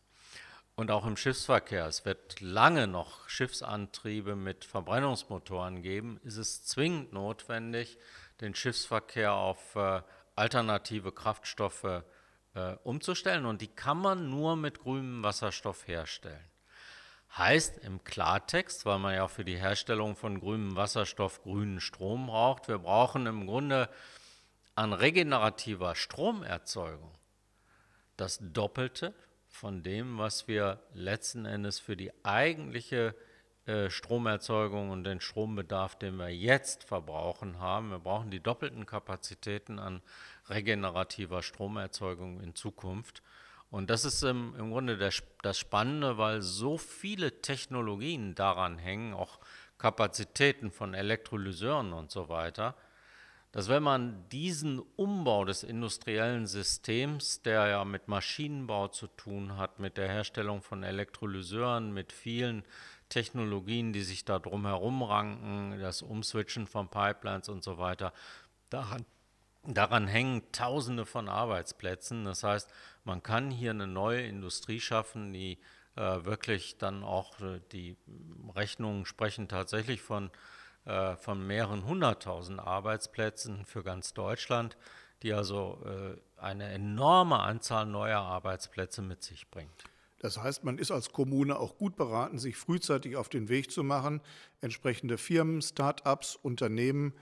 [0.75, 7.13] Und auch im Schiffsverkehr, es wird lange noch Schiffsantriebe mit Verbrennungsmotoren geben, ist es zwingend
[7.13, 7.99] notwendig,
[8.41, 10.01] den Schiffsverkehr auf äh,
[10.35, 12.03] alternative Kraftstoffe
[12.55, 13.47] äh, umzustellen.
[13.47, 16.45] Und die kann man nur mit grünem Wasserstoff herstellen.
[17.37, 22.69] Heißt im Klartext, weil man ja für die Herstellung von grünem Wasserstoff grünen Strom braucht,
[22.69, 23.89] wir brauchen im Grunde
[24.75, 27.13] an regenerativer Stromerzeugung
[28.17, 29.15] das Doppelte
[29.49, 33.15] von dem, was wir letzten Endes für die eigentliche
[33.67, 37.91] äh, Stromerzeugung und den Strombedarf, den wir jetzt verbrauchen haben.
[37.91, 40.03] Wir brauchen die doppelten Kapazitäten an
[40.49, 43.23] regenerativer Stromerzeugung in Zukunft.
[43.71, 49.15] Und das ist im, im Grunde der, das Spannende, weil so viele Technologien daran hängen,
[49.15, 49.39] auch
[49.79, 52.77] Kapazitäten von Elektrolyseuren und so weiter,
[53.51, 59.79] dass wenn man diesen Umbau des industriellen Systems, der ja mit Maschinenbau zu tun hat,
[59.79, 62.65] mit der Herstellung von Elektrolyseuren, mit vielen
[63.11, 68.15] Technologien, die sich da drumherum ranken, das Umswitchen von Pipelines und so weiter,
[68.71, 69.05] daran,
[69.65, 72.25] daran hängen Tausende von Arbeitsplätzen.
[72.25, 72.71] Das heißt,
[73.05, 75.59] man kann hier eine neue Industrie schaffen, die
[75.97, 77.97] äh, wirklich dann auch äh, die
[78.55, 80.31] Rechnungen sprechen tatsächlich von
[80.85, 84.77] äh, von mehreren hunderttausend Arbeitsplätzen für ganz Deutschland,
[85.23, 89.85] die also äh, eine enorme Anzahl neuer Arbeitsplätze mit sich bringt.
[90.19, 93.85] Das heißt, man ist als Kommune auch gut beraten, sich frühzeitig auf den Weg zu
[93.85, 94.21] machen,
[94.61, 97.13] entsprechende Firmen, Start-ups, Unternehmen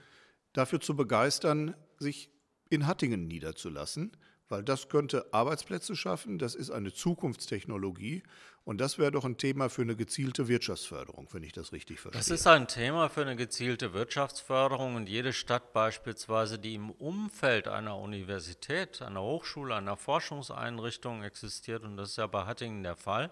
[0.53, 2.29] dafür zu begeistern, sich
[2.69, 4.11] in Hattingen niederzulassen
[4.51, 8.21] weil das könnte Arbeitsplätze schaffen, das ist eine Zukunftstechnologie
[8.65, 12.19] und das wäre doch ein Thema für eine gezielte Wirtschaftsförderung, wenn ich das richtig verstehe.
[12.19, 17.69] Das ist ein Thema für eine gezielte Wirtschaftsförderung und jede Stadt beispielsweise, die im Umfeld
[17.69, 23.31] einer Universität, einer Hochschule, einer Forschungseinrichtung existiert und das ist ja bei Hattingen der Fall,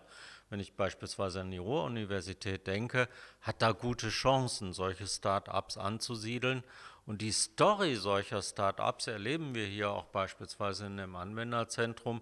[0.49, 3.07] wenn ich beispielsweise an die Ruhr-Universität denke,
[3.41, 6.63] hat da gute Chancen, solche Start-ups anzusiedeln
[7.09, 12.21] und die Story solcher Start-ups erleben wir hier auch beispielsweise in dem Anwenderzentrum.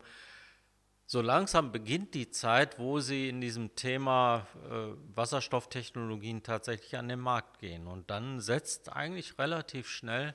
[1.05, 7.19] So langsam beginnt die Zeit, wo sie in diesem Thema äh, Wasserstofftechnologien tatsächlich an den
[7.19, 7.87] Markt gehen.
[7.87, 10.33] Und dann setzt eigentlich relativ schnell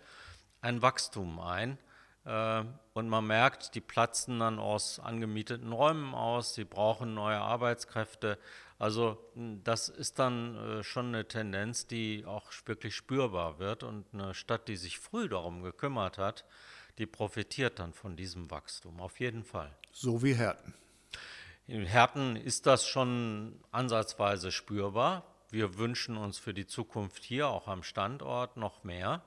[0.61, 1.79] ein Wachstum ein.
[2.25, 8.39] Äh, und man merkt, die platzen dann aus angemieteten Räumen aus, sie brauchen neue Arbeitskräfte.
[8.79, 14.35] Also das ist dann äh, schon eine Tendenz, die auch wirklich spürbar wird und eine
[14.35, 16.45] Stadt, die sich früh darum gekümmert hat,
[16.99, 19.75] die profitiert dann von diesem Wachstum, auf jeden Fall.
[19.93, 20.75] So wie Herten.
[21.67, 25.25] In Herten ist das schon ansatzweise spürbar.
[25.51, 29.23] Wir wünschen uns für die Zukunft hier auch am Standort noch mehr.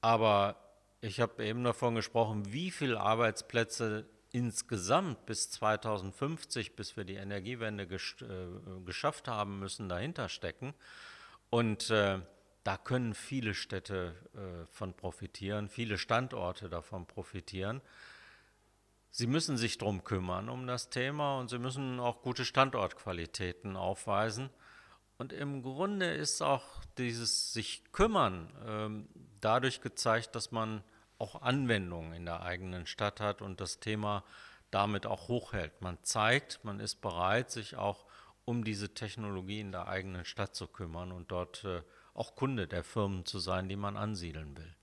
[0.00, 0.56] Aber
[1.00, 7.86] ich habe eben davon gesprochen, wie viele Arbeitsplätze insgesamt bis 2050, bis wir die Energiewende
[7.86, 10.74] gesch äh, geschafft haben müssen, dahinter stecken.
[11.48, 12.20] Und äh,
[12.62, 17.80] da können viele Städte äh, von profitieren, viele Standorte davon profitieren.
[19.10, 24.50] Sie müssen sich darum kümmern, um das Thema, und sie müssen auch gute Standortqualitäten aufweisen.
[25.20, 29.06] Und im Grunde ist auch dieses sich kümmern ähm,
[29.42, 30.82] dadurch gezeigt, dass man
[31.18, 34.24] auch Anwendungen in der eigenen Stadt hat und das Thema
[34.70, 35.82] damit auch hochhält.
[35.82, 38.06] Man zeigt, man ist bereit, sich auch
[38.46, 41.82] um diese Technologie in der eigenen Stadt zu kümmern und dort äh,
[42.14, 44.74] auch Kunde der Firmen zu sein, die man ansiedeln will.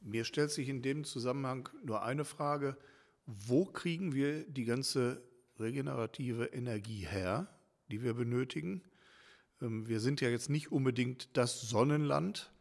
[0.00, 2.76] Mir stellt sich in dem Zusammenhang nur eine Frage.
[3.26, 5.20] Wo kriegen wir die ganze
[5.58, 7.48] regenerative Energie her,
[7.90, 8.84] die wir benötigen?
[9.60, 12.52] Ähm, wir sind ja jetzt nicht unbedingt das Sonnenland,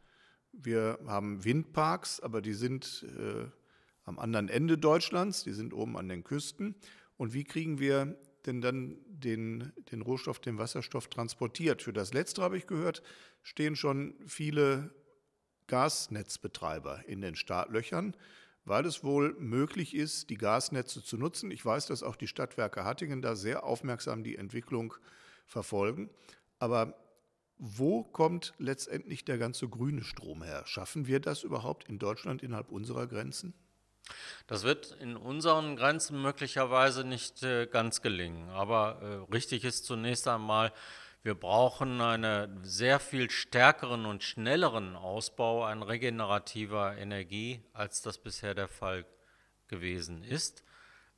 [0.60, 3.46] wir haben Windparks, aber die sind äh,
[4.06, 6.76] am anderen Ende Deutschlands, die sind oben an den Küsten.
[7.18, 11.84] Und wie kriegen wir denn dann den, den Rohstoff, den Wasserstoff transportiert?
[11.84, 13.04] Für das Letzte habe ich gehört,
[13.44, 14.96] stehen schon viele
[15.68, 18.16] Gasnetzbetreiber in den Startlöchern,
[18.64, 21.52] weil es wohl möglich ist, die Gasnetze zu nutzen.
[21.52, 24.94] Ich weiß, dass auch die Stadtwerke Hattingen da sehr aufmerksam die Entwicklung
[25.46, 26.10] verfolgen.
[26.60, 26.96] Aber
[27.58, 30.64] wo kommt letztendlich der ganze grüne Strom her?
[30.66, 33.54] Schaffen wir das überhaupt in Deutschland innerhalb unserer Grenzen?
[34.46, 38.50] Das wird in unseren Grenzen möglicherweise nicht äh, ganz gelingen.
[38.50, 40.72] Aber äh, richtig ist zunächst einmal,
[41.24, 48.54] wir brauchen einen sehr viel stärkeren und schnelleren Ausbau an regenerativer Energie, als das bisher
[48.54, 49.06] der Fall
[49.68, 50.64] gewesen ist.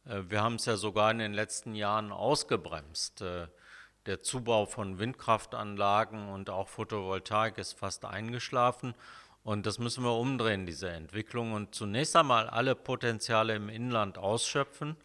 [0.06, 3.23] Äh, wir haben es ja sogar in den letzten Jahren ausgebremst.
[4.10, 8.95] Der Zubau von Windkraftanlagen und auch Photovoltaik ist fast eingeschlafen.
[9.43, 14.98] Und das müssen wir umdrehen, diese Entwicklung, und zunächst einmal alle Potenziale im Inland ausschöpfen.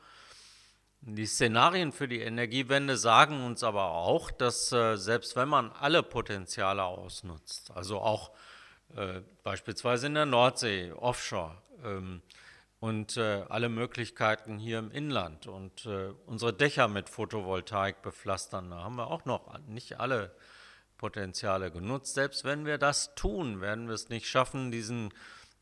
[1.03, 6.03] Die Szenarien für die Energiewende sagen uns aber auch, dass äh, selbst wenn man alle
[6.03, 8.31] Potenziale ausnutzt, also auch
[8.97, 12.23] äh, beispielsweise in der Nordsee, offshore ähm,
[12.85, 18.83] und äh, alle Möglichkeiten hier im Inland und äh, unsere Dächer mit Photovoltaik bepflastern, da
[18.83, 20.37] haben wir auch noch nicht alle
[20.99, 22.13] Potenziale genutzt.
[22.13, 25.15] Selbst wenn wir das tun, werden wir es nicht schaffen, diesen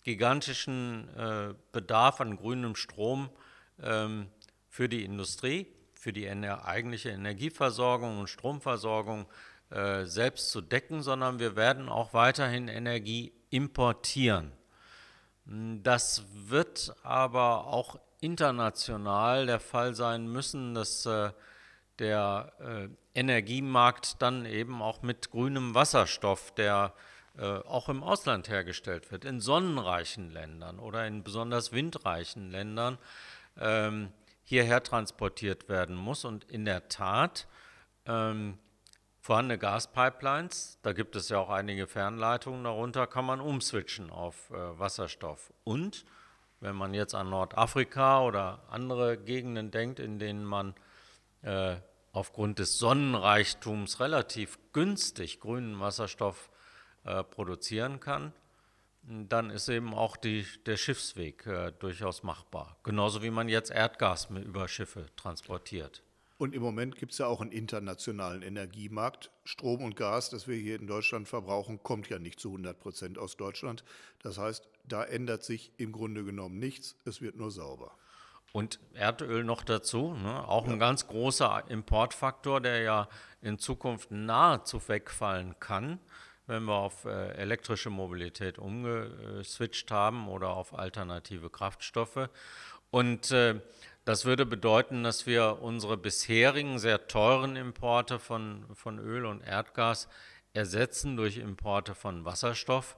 [0.03, 3.31] gigantischen äh, Bedarf an grünem Strom
[3.81, 4.27] ähm,
[4.69, 9.27] für die Industrie, für die ener eigentliche Energieversorgung und Stromversorgung
[9.71, 14.51] äh, selbst zu decken, sondern wir werden auch weiterhin Energie importieren.
[15.55, 21.31] Das wird aber auch international der Fall sein müssen, dass äh,
[21.99, 26.95] der äh, Energiemarkt dann eben auch mit grünem Wasserstoff, der
[27.37, 32.97] äh, auch im Ausland hergestellt wird, in sonnenreichen Ländern oder in besonders windreichen Ländern
[33.61, 34.11] ähm,
[34.45, 36.25] hierher transportiert werden muss.
[36.25, 37.47] Und in der Tat,
[38.07, 38.59] ähm,
[39.23, 44.79] vorhandene Gaspipelines, da gibt es ja auch einige Fernleitungen darunter, kann man umswitchen auf äh,
[44.79, 45.53] Wasserstoff.
[45.63, 46.05] Und
[46.59, 50.75] wenn man jetzt an Nordafrika oder andere Gegenden denkt, in denen man
[51.43, 51.77] äh,
[52.13, 56.51] aufgrund des Sonnenreichtums relativ günstig grünen Wasserstoff
[57.05, 58.33] äh, produzieren kann,
[59.05, 62.77] dann ist eben auch die, der Schiffsweg äh, durchaus machbar.
[62.83, 66.03] Genauso wie man jetzt Erdgas über Schiffe transportiert.
[66.43, 69.31] Und im Moment gibt es ja auch einen internationalen Energiemarkt.
[69.45, 73.17] Strom und Gas, das wir hier in Deutschland verbrauchen, kommt ja nicht zu 100 Prozent
[73.17, 73.85] aus Deutschland.
[74.25, 76.97] Das heißt, da ändert sich im Grunde genommen nichts.
[77.05, 77.93] Es wird nur sauber.
[78.51, 80.49] Und Erdöl noch dazu, ne?
[80.49, 80.73] auch ja.
[80.73, 83.09] ein ganz großer Importfaktor, der ja
[83.41, 86.01] in Zukunft nahezu wegfallen kann,
[86.49, 92.29] wenn wir auf äh, elektrische Mobilität umgeswitcht haben oder auf alternative Kraftstoffe.
[92.91, 93.61] Und äh,
[94.05, 100.09] das würde bedeuten, dass wir unsere bisherigen sehr teuren Importe von, von Öl und Erdgas
[100.55, 102.97] ersetzen durch Importe von Wasserstoff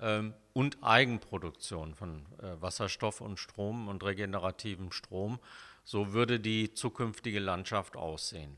[0.00, 5.38] ähm, und Eigenproduktion von äh, Wasserstoff und Strom und regenerativem Strom.
[5.84, 8.56] So würde die zukünftige Landschaft aussehen.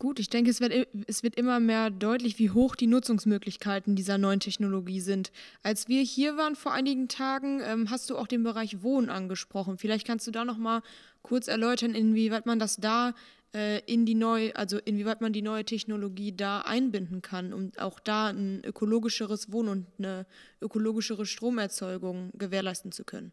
[0.00, 4.16] Gut, ich denke, es wird, es wird immer mehr deutlich, wie hoch die Nutzungsmöglichkeiten dieser
[4.16, 5.32] neuen Technologie sind.
[5.64, 9.76] Als wir hier waren vor einigen Tagen, ähm, hast du auch den Bereich Wohnen angesprochen.
[9.76, 10.82] Vielleicht kannst du da noch mal
[11.22, 13.12] kurz erläutern, inwieweit man das da
[13.52, 17.98] äh, in die neue, also inwieweit man die neue Technologie da einbinden kann, um auch
[17.98, 20.26] da ein ökologischeres Wohnen und eine
[20.60, 23.32] ökologischere Stromerzeugung gewährleisten zu können.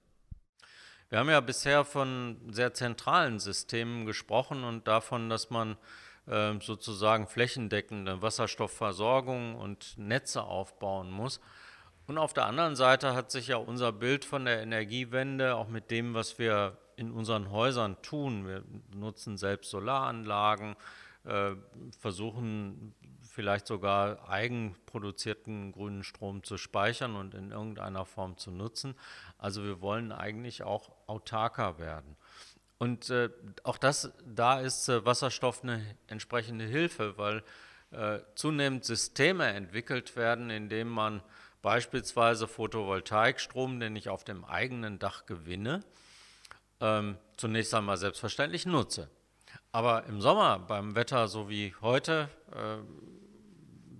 [1.09, 5.77] Wir haben ja bisher von sehr zentralen Systemen gesprochen und davon, dass man
[6.27, 11.39] sozusagen flächendeckende Wasserstoffversorgung und Netze aufbauen muss.
[12.07, 15.89] Und auf der anderen Seite hat sich ja unser Bild von der Energiewende auch mit
[15.91, 18.47] dem, was wir in unseren Häusern tun.
[18.47, 20.75] Wir nutzen selbst Solaranlagen,
[21.25, 21.51] äh,
[21.99, 28.95] versuchen vielleicht sogar eigenproduzierten grünen Strom zu speichern und in irgendeiner Form zu nutzen.
[29.37, 32.15] Also wir wollen eigentlich auch autarker werden.
[32.77, 33.29] Und äh,
[33.63, 37.43] auch das, da ist äh, Wasserstoff eine entsprechende Hilfe, weil
[37.91, 41.21] äh, zunehmend Systeme entwickelt werden, indem man
[41.61, 45.83] beispielsweise Photovoltaikstrom, den ich auf dem eigenen Dach gewinne,
[46.81, 49.09] ähm, zunächst einmal selbstverständlich nutze.
[49.71, 52.77] Aber im Sommer beim Wetter so wie heute, äh,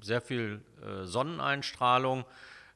[0.01, 2.25] sehr viel äh, Sonneneinstrahlung,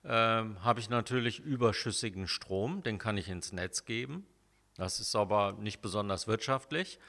[0.03, 4.25] äh, habe ich natürlich überschüssigen Strom, den kann ich ins Netz geben.
[4.79, 6.99] Das ist aber nicht besonders wirtschaftlich.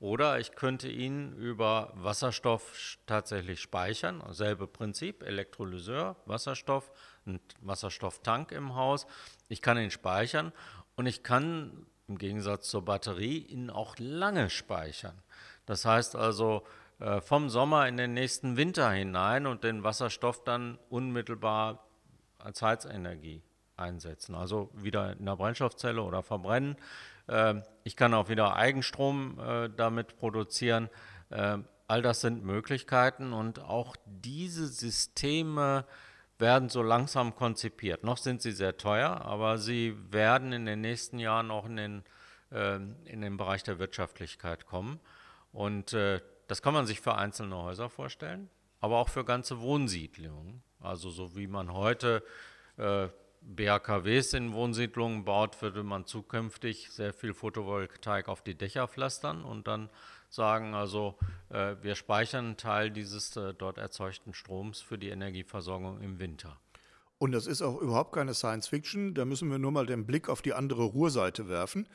[0.00, 4.20] Oder ich könnte ihn über Wasserstoff tatsächlich speichern.
[4.30, 6.90] Selbe Prinzip, Elektrolyseur, Wasserstoff,
[7.26, 9.06] ein Wasserstofftank im Haus.
[9.48, 10.52] Ich kann ihn speichern
[10.96, 15.22] und ich kann im Gegensatz zur Batterie ihn auch lange speichern.
[15.66, 16.66] Das heißt also
[16.98, 21.86] äh, vom Sommer in den nächsten Winter hinein und den Wasserstoff dann unmittelbar
[22.40, 23.40] als Heizenergie
[23.80, 24.34] einsetzen.
[24.34, 26.76] Also wieder in der Brennstoffzelle oder verbrennen.
[27.28, 30.88] Ähm, ich kann auch wieder Eigenstrom äh, damit produzieren.
[31.30, 35.84] Ähm, all das sind Möglichkeiten und auch diese Systeme
[36.38, 38.04] werden so langsam konzipiert.
[38.04, 42.04] Noch sind sie sehr teuer, aber sie werden in den nächsten Jahren auch in den,
[42.50, 45.00] äh, in den Bereich der Wirtschaftlichkeit kommen.
[45.52, 48.48] Und äh, das kann man sich für einzelne Häuser vorstellen,
[48.80, 50.62] aber auch für ganze Wohnsiedlungen.
[50.80, 52.24] Also so wie man heute
[53.42, 59.66] BHKWs in Wohnsiedlungen baut, würde man zukünftig sehr viel Photovoltaik auf die Dächer pflastern und
[59.66, 59.88] dann
[60.28, 61.16] sagen, also
[61.48, 66.58] äh, wir speichern einen Teil dieses äh, dort erzeugten Stroms für die Energieversorgung im Winter.
[67.18, 69.14] Und das ist auch überhaupt keine Science Fiction.
[69.14, 71.86] Da müssen wir nur mal den Blick auf die andere Ruhrseite werfen.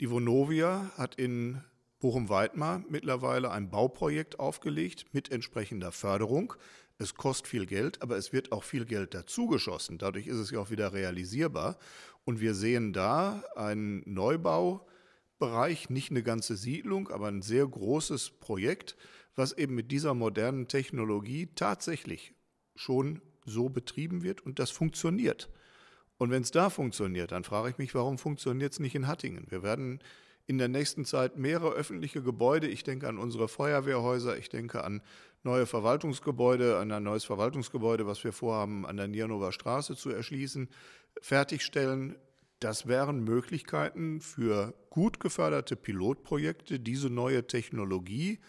[0.00, 1.62] Die Vonovia hat in
[2.00, 6.52] Bochum-Weidmar mittlerweile ein Bauprojekt aufgelegt mit entsprechender Förderung.
[6.98, 9.98] Es kostet viel Geld, aber es wird auch viel Geld dazugeschossen.
[9.98, 11.78] Dadurch ist es ja auch wieder realisierbar.
[12.24, 18.96] Und wir sehen da einen Neubaubereich, nicht eine ganze Siedlung, aber ein sehr großes Projekt,
[19.34, 22.34] was eben mit dieser modernen Technologie tatsächlich
[22.76, 25.50] schon so betrieben wird und das funktioniert.
[26.16, 29.46] Und wenn es da funktioniert, dann frage ich mich, warum funktioniert es nicht in Hattingen?
[29.50, 30.00] Wir werden
[30.46, 35.02] in der nächsten Zeit mehrere öffentliche Gebäude, ich denke an unsere Feuerwehrhäuser, ich denke an
[35.44, 40.68] neue Verwaltungsgebäude, ein neues Verwaltungsgebäude, was wir vorhaben, an der Niernower Straße zu erschließen,
[41.20, 42.16] fertigstellen.
[42.60, 48.40] Das wären Möglichkeiten für gut geförderte Pilotprojekte, diese neue Technologie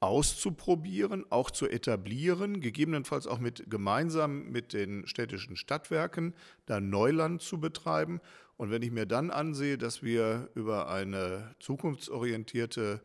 [0.00, 6.34] auszuprobieren, auch zu etablieren, gegebenenfalls auch mit, gemeinsam mit den städtischen Stadtwerken
[6.66, 8.20] da Neuland zu betreiben.
[8.56, 13.00] Und wenn ich mir dann ansehe, dass wir über eine zukunftsorientierte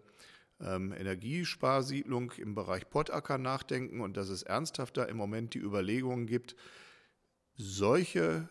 [0.64, 6.26] ähm, Energiesparsiedlung im Bereich Pottacker nachdenken und dass es ernsthaft da im Moment die Überlegungen
[6.26, 6.56] gibt,
[7.56, 8.50] solche,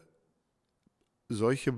[1.29, 1.75] solche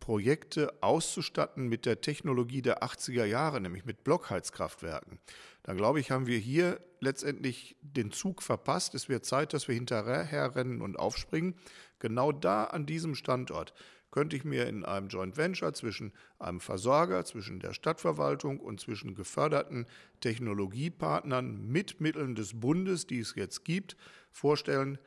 [0.00, 5.18] Projekte auszustatten mit der Technologie der 80er Jahre, nämlich mit Blockheizkraftwerken,
[5.62, 8.94] dann glaube ich, haben wir hier letztendlich den Zug verpasst.
[8.94, 11.54] Es wird Zeit, dass wir hinterher rennen und aufspringen.
[11.98, 13.74] Genau da an diesem Standort
[14.10, 19.14] könnte ich mir in einem Joint Venture zwischen einem Versorger, zwischen der Stadtverwaltung und zwischen
[19.14, 19.86] geförderten
[20.20, 23.96] Technologiepartnern mit Mitteln des Bundes, die es jetzt gibt,
[24.30, 24.98] vorstellen,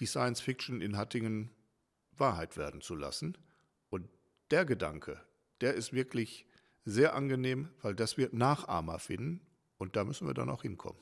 [0.00, 1.50] die Science Fiction in Hattingen
[2.16, 3.38] Wahrheit werden zu lassen.
[3.90, 4.08] Und
[4.50, 5.20] der Gedanke,
[5.60, 6.46] der ist wirklich
[6.84, 9.40] sehr angenehm, weil das wird Nachahmer finden
[9.78, 11.00] und da müssen wir dann auch hinkommen.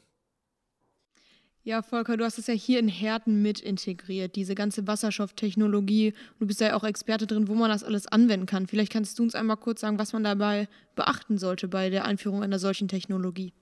[1.62, 6.14] Ja, Volker, du hast es ja hier in Herten mit integriert, diese ganze Wasserstofftechnologie.
[6.38, 8.66] Du bist ja auch Experte drin, wo man das alles anwenden kann.
[8.66, 12.42] Vielleicht kannst du uns einmal kurz sagen, was man dabei beachten sollte bei der Einführung
[12.42, 13.52] einer solchen Technologie.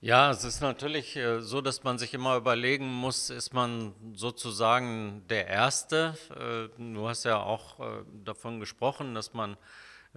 [0.00, 5.24] Ja, es ist natürlich äh, so, dass man sich immer überlegen muss, ist man sozusagen
[5.28, 6.14] der Erste?
[6.30, 9.56] Äh, du hast ja auch äh, davon gesprochen, dass man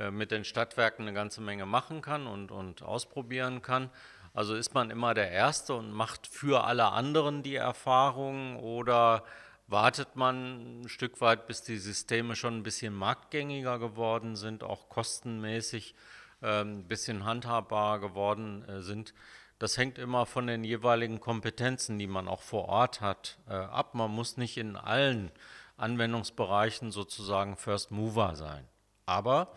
[0.09, 3.89] mit den Stadtwerken eine ganze Menge machen kann und, und ausprobieren kann.
[4.33, 9.23] Also ist man immer der Erste und macht für alle anderen die Erfahrung oder
[9.67, 14.89] wartet man ein Stück weit, bis die Systeme schon ein bisschen marktgängiger geworden sind, auch
[14.89, 15.95] kostenmäßig
[16.41, 19.13] äh, ein bisschen handhabbar geworden äh, sind.
[19.59, 23.93] Das hängt immer von den jeweiligen Kompetenzen, die man auch vor Ort hat, äh, ab.
[23.93, 25.31] Man muss nicht in allen
[25.77, 28.67] Anwendungsbereichen sozusagen First Mover sein.
[29.05, 29.53] Aber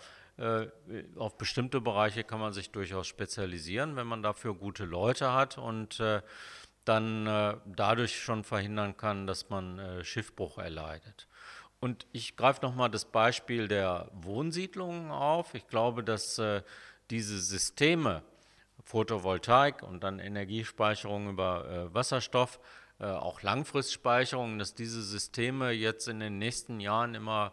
[1.17, 6.01] auf bestimmte Bereiche kann man sich durchaus spezialisieren, wenn man dafür gute Leute hat und
[6.01, 6.23] äh,
[6.85, 11.29] dann äh, dadurch schon verhindern kann, dass man Schiffbruch erleidet.
[11.79, 15.55] Und ich greife nochmal das Beispiel der Wohnsiedlungen auf.
[15.55, 16.41] Ich glaube, dass
[17.11, 18.23] diese Systeme,
[18.85, 22.59] Photovoltaik und dann Energiespeicherung über Wasserstoff,
[22.99, 27.53] auch Langfristspeicherung, dass diese Systeme jetzt in den nächsten Jahren immer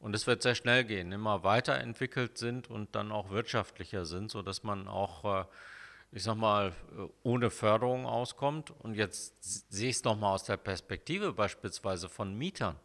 [0.00, 4.62] und es wird sehr schnell gehen, immer weiterentwickelt sind und dann auch wirtschaftlicher sind, sodass
[4.62, 5.44] man auch, äh,
[6.12, 8.70] ich sag mal, äh, ohne Förderung auskommt.
[8.70, 12.76] Und jetzt sehe ich es nochmal aus der Perspektive beispielsweise von Mietern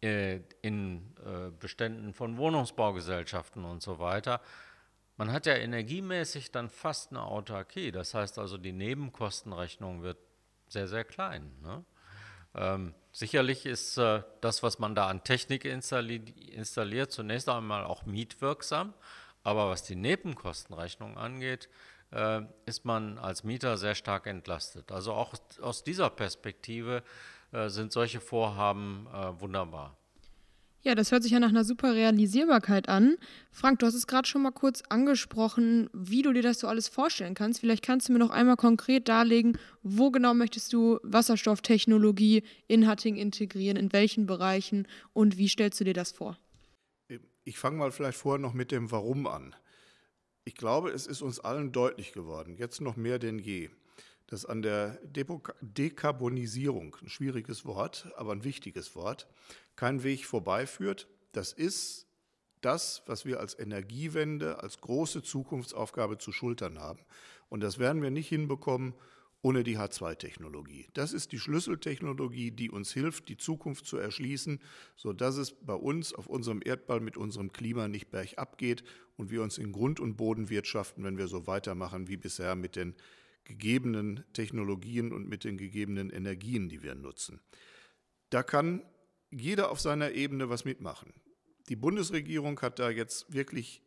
[0.00, 1.12] äh, in
[1.58, 4.40] Beständen von Wohnungsbaugesellschaften und so weiter.
[5.16, 7.90] Man hat ja energiemäßig dann fast eine Autarkie.
[7.90, 10.18] Das heißt also, die Nebenkostenrechnung wird
[10.68, 11.52] sehr, sehr klein.
[11.62, 11.84] Ne?
[12.54, 16.16] Ähm, sicherlich ist äh, das, was man da an Technik installi
[16.52, 18.92] installiert, zunächst einmal auch mietwirksam.
[19.42, 21.68] Aber was die Nebenkostenrechnung angeht,
[22.10, 24.90] äh, ist man als Mieter sehr stark entlastet.
[24.92, 27.02] Also auch aus dieser Perspektive
[27.52, 29.96] äh, sind solche Vorhaben äh, wunderbar.
[30.84, 33.16] Ja, das hört sich ja nach einer super Realisierbarkeit an.
[33.50, 36.88] Frank, du hast es gerade schon mal kurz angesprochen, wie du dir das so alles
[36.88, 37.60] vorstellen kannst.
[37.60, 43.16] Vielleicht kannst du mir noch einmal konkret darlegen, wo genau möchtest du Wasserstofftechnologie in Hatting
[43.16, 46.38] integrieren, in welchen Bereichen und wie stellst du dir das vor?
[47.44, 49.56] Ich fange mal vielleicht vorher noch mit dem Warum an.
[50.44, 53.70] Ich glaube, es ist uns allen deutlich geworden, jetzt noch mehr denn je,
[54.34, 54.98] dass an der
[55.60, 59.28] Dekarbonisierung, ein schwieriges Wort, aber ein wichtiges Wort,
[59.76, 61.06] kein Weg vorbeiführt.
[61.30, 62.08] Das ist
[62.60, 67.04] das, was wir als Energiewende, als große Zukunftsaufgabe zu schultern haben.
[67.48, 68.94] Und das werden wir nicht hinbekommen
[69.40, 70.88] ohne die H2-Technologie.
[70.94, 74.58] Das ist die Schlüsseltechnologie, die uns hilft, die Zukunft zu erschließen,
[74.96, 78.82] sodass es bei uns auf unserem Erdball mit unserem Klima nicht bergab geht
[79.16, 82.74] und wir uns in Grund und Boden wirtschaften, wenn wir so weitermachen wie bisher mit
[82.74, 82.96] den
[83.44, 87.40] gegebenen Technologien und mit den gegebenen Energien, die wir nutzen.
[88.30, 88.82] Da kann
[89.30, 91.12] jeder auf seiner Ebene was mitmachen.
[91.68, 93.82] Die Bundesregierung hat da jetzt wirklich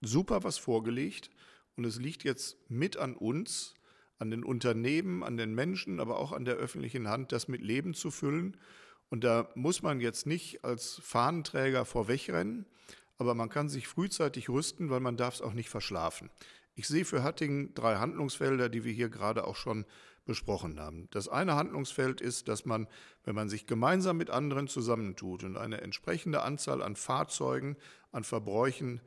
[0.00, 1.30] super was vorgelegt
[1.76, 3.74] und es liegt jetzt mit an uns,
[4.18, 7.94] an den Unternehmen, an den Menschen, aber auch an der öffentlichen Hand, das mit Leben
[7.94, 8.56] zu füllen.
[9.10, 12.66] Und da muss man jetzt nicht als Fahnenträger vorwegrennen,
[13.16, 16.30] aber man kann sich frühzeitig rüsten, weil man darf es auch nicht verschlafen.
[16.78, 19.84] Ich sehe für Hattingen drei Handlungsfelder, die wir hier gerade auch schon
[20.26, 21.08] besprochen haben.
[21.10, 22.86] Das eine Handlungsfeld ist, dass man,
[23.24, 27.76] wenn man sich gemeinsam mit anderen zusammentut und eine entsprechende Anzahl an Fahrzeugen,
[28.12, 29.00] an Verbräuchen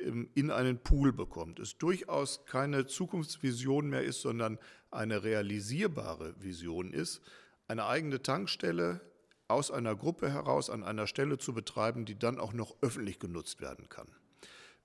[0.00, 4.58] ähm, in einen Pool bekommt, es durchaus keine Zukunftsvision mehr ist, sondern
[4.90, 7.22] eine realisierbare Vision ist,
[7.68, 9.00] eine eigene Tankstelle
[9.48, 13.62] aus einer Gruppe heraus an einer Stelle zu betreiben, die dann auch noch öffentlich genutzt
[13.62, 14.08] werden kann.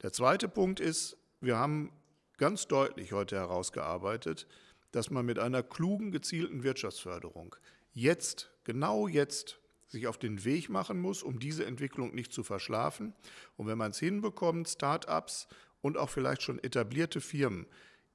[0.03, 1.91] Der zweite Punkt ist, wir haben
[2.39, 4.47] ganz deutlich heute herausgearbeitet,
[4.91, 7.55] dass man mit einer klugen, gezielten Wirtschaftsförderung
[7.93, 13.13] jetzt, genau jetzt, sich auf den Weg machen muss, um diese Entwicklung nicht zu verschlafen.
[13.57, 15.47] Und wenn man es hinbekommt, Start-ups
[15.81, 17.65] und auch vielleicht schon etablierte Firmen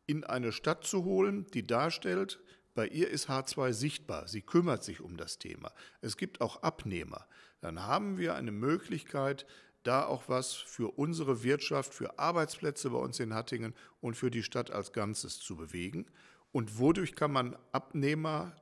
[0.07, 2.41] in eine Stadt zu holen, die darstellt,
[2.75, 5.73] bei ihr ist H2 sichtbar, sie kümmert sich um das Thema.
[6.01, 7.27] Es gibt auch Abnehmer.
[7.61, 9.47] Dann haben wir eine Möglichkeit,
[9.85, 14.43] da auch was für unsere Wirtschaft, für Arbeitsplätze bei uns in Hattingen und für die
[14.43, 16.07] Stadt als Ganzes zu bewegen.
[16.53, 18.57] Und wodurch kann man Abnehmer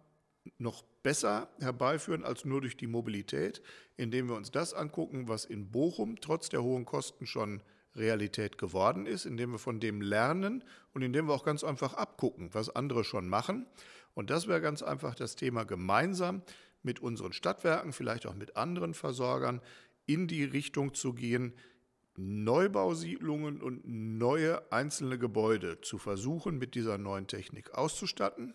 [0.59, 3.63] noch besser herbeiführen als nur durch die Mobilität,
[3.97, 7.63] indem wir uns das angucken, was in Bochum trotz der hohen Kosten schon
[7.95, 10.65] Realität geworden ist, indem wir von dem lernen
[10.95, 13.67] und indem wir auch ganz einfach abgucken, was andere schon machen.
[14.15, 16.43] Und das wäre ganz einfach das Thema gemeinsam
[16.83, 19.61] mit unseren Stadtwerken, vielleicht auch mit anderen Versorgern,
[20.07, 21.55] in die Richtung zu gehen,
[22.17, 28.55] Neubausiedlungen und neue einzelne Gebäude zu versuchen, mit dieser neuen Technik auszustatten.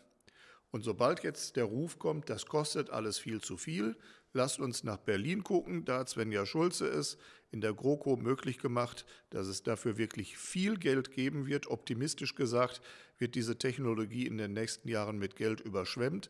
[0.70, 3.96] Und sobald jetzt der Ruf kommt, das kostet alles viel zu viel,
[4.34, 7.18] lasst uns nach Berlin gucken, da hat Svenja Schulze es
[7.50, 11.68] in der GroKo möglich gemacht, dass es dafür wirklich viel Geld geben wird.
[11.68, 12.82] Optimistisch gesagt
[13.18, 16.30] wird diese Technologie in den nächsten Jahren mit Geld überschwemmt.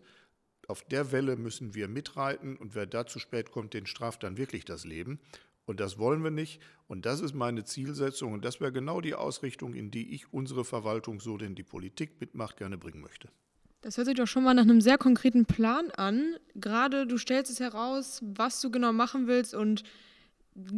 [0.67, 4.37] Auf der Welle müssen wir mitreiten und wer da zu spät kommt, den straft dann
[4.37, 5.19] wirklich das Leben.
[5.65, 6.61] Und das wollen wir nicht.
[6.87, 8.33] Und das ist meine Zielsetzung.
[8.33, 12.19] Und das wäre genau die Ausrichtung, in die ich unsere Verwaltung, so denn die Politik
[12.19, 13.29] mitmacht, gerne bringen möchte.
[13.81, 16.35] Das hört sich doch schon mal nach einem sehr konkreten Plan an.
[16.55, 19.83] Gerade du stellst es heraus, was du genau machen willst und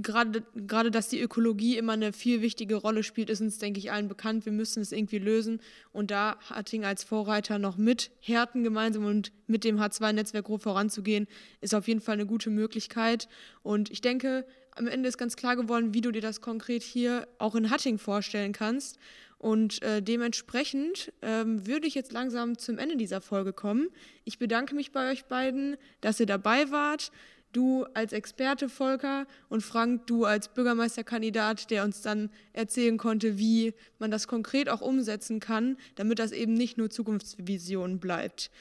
[0.01, 4.07] gerade, dass die Ökologie immer eine viel wichtige Rolle spielt, ist uns, denke ich, allen
[4.07, 4.45] bekannt.
[4.45, 5.61] Wir müssen es irgendwie lösen.
[5.93, 11.27] Und da Hatting als Vorreiter noch mit Härten gemeinsam und mit dem H2-Netzwerk grob voranzugehen,
[11.61, 13.29] ist auf jeden Fall eine gute Möglichkeit.
[13.63, 17.27] Und ich denke, am Ende ist ganz klar geworden, wie du dir das konkret hier
[17.37, 18.97] auch in Hatting vorstellen kannst.
[19.37, 23.87] Und äh, dementsprechend ähm, würde ich jetzt langsam zum Ende dieser Folge kommen.
[24.25, 27.13] Ich bedanke mich bei euch beiden, dass ihr dabei wart.
[27.51, 33.73] Du als Experte, Volker, und Frank, du als Bürgermeisterkandidat, der uns dann erzählen konnte, wie
[33.97, 38.51] man das konkret auch umsetzen kann, damit das eben nicht nur Zukunftsvision bleibt.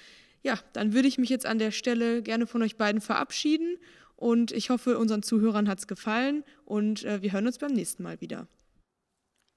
[0.43, 3.77] Ja, dann würde ich mich jetzt an der Stelle gerne von euch beiden verabschieden
[4.17, 8.03] und ich hoffe, unseren Zuhörern hat es gefallen und äh, wir hören uns beim nächsten
[8.03, 8.49] Mal wieder.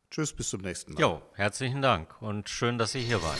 [0.10, 1.00] Tschüss, bis zum nächsten Mal.
[1.00, 3.40] Jo, herzlichen Dank und schön, dass ihr hier wart.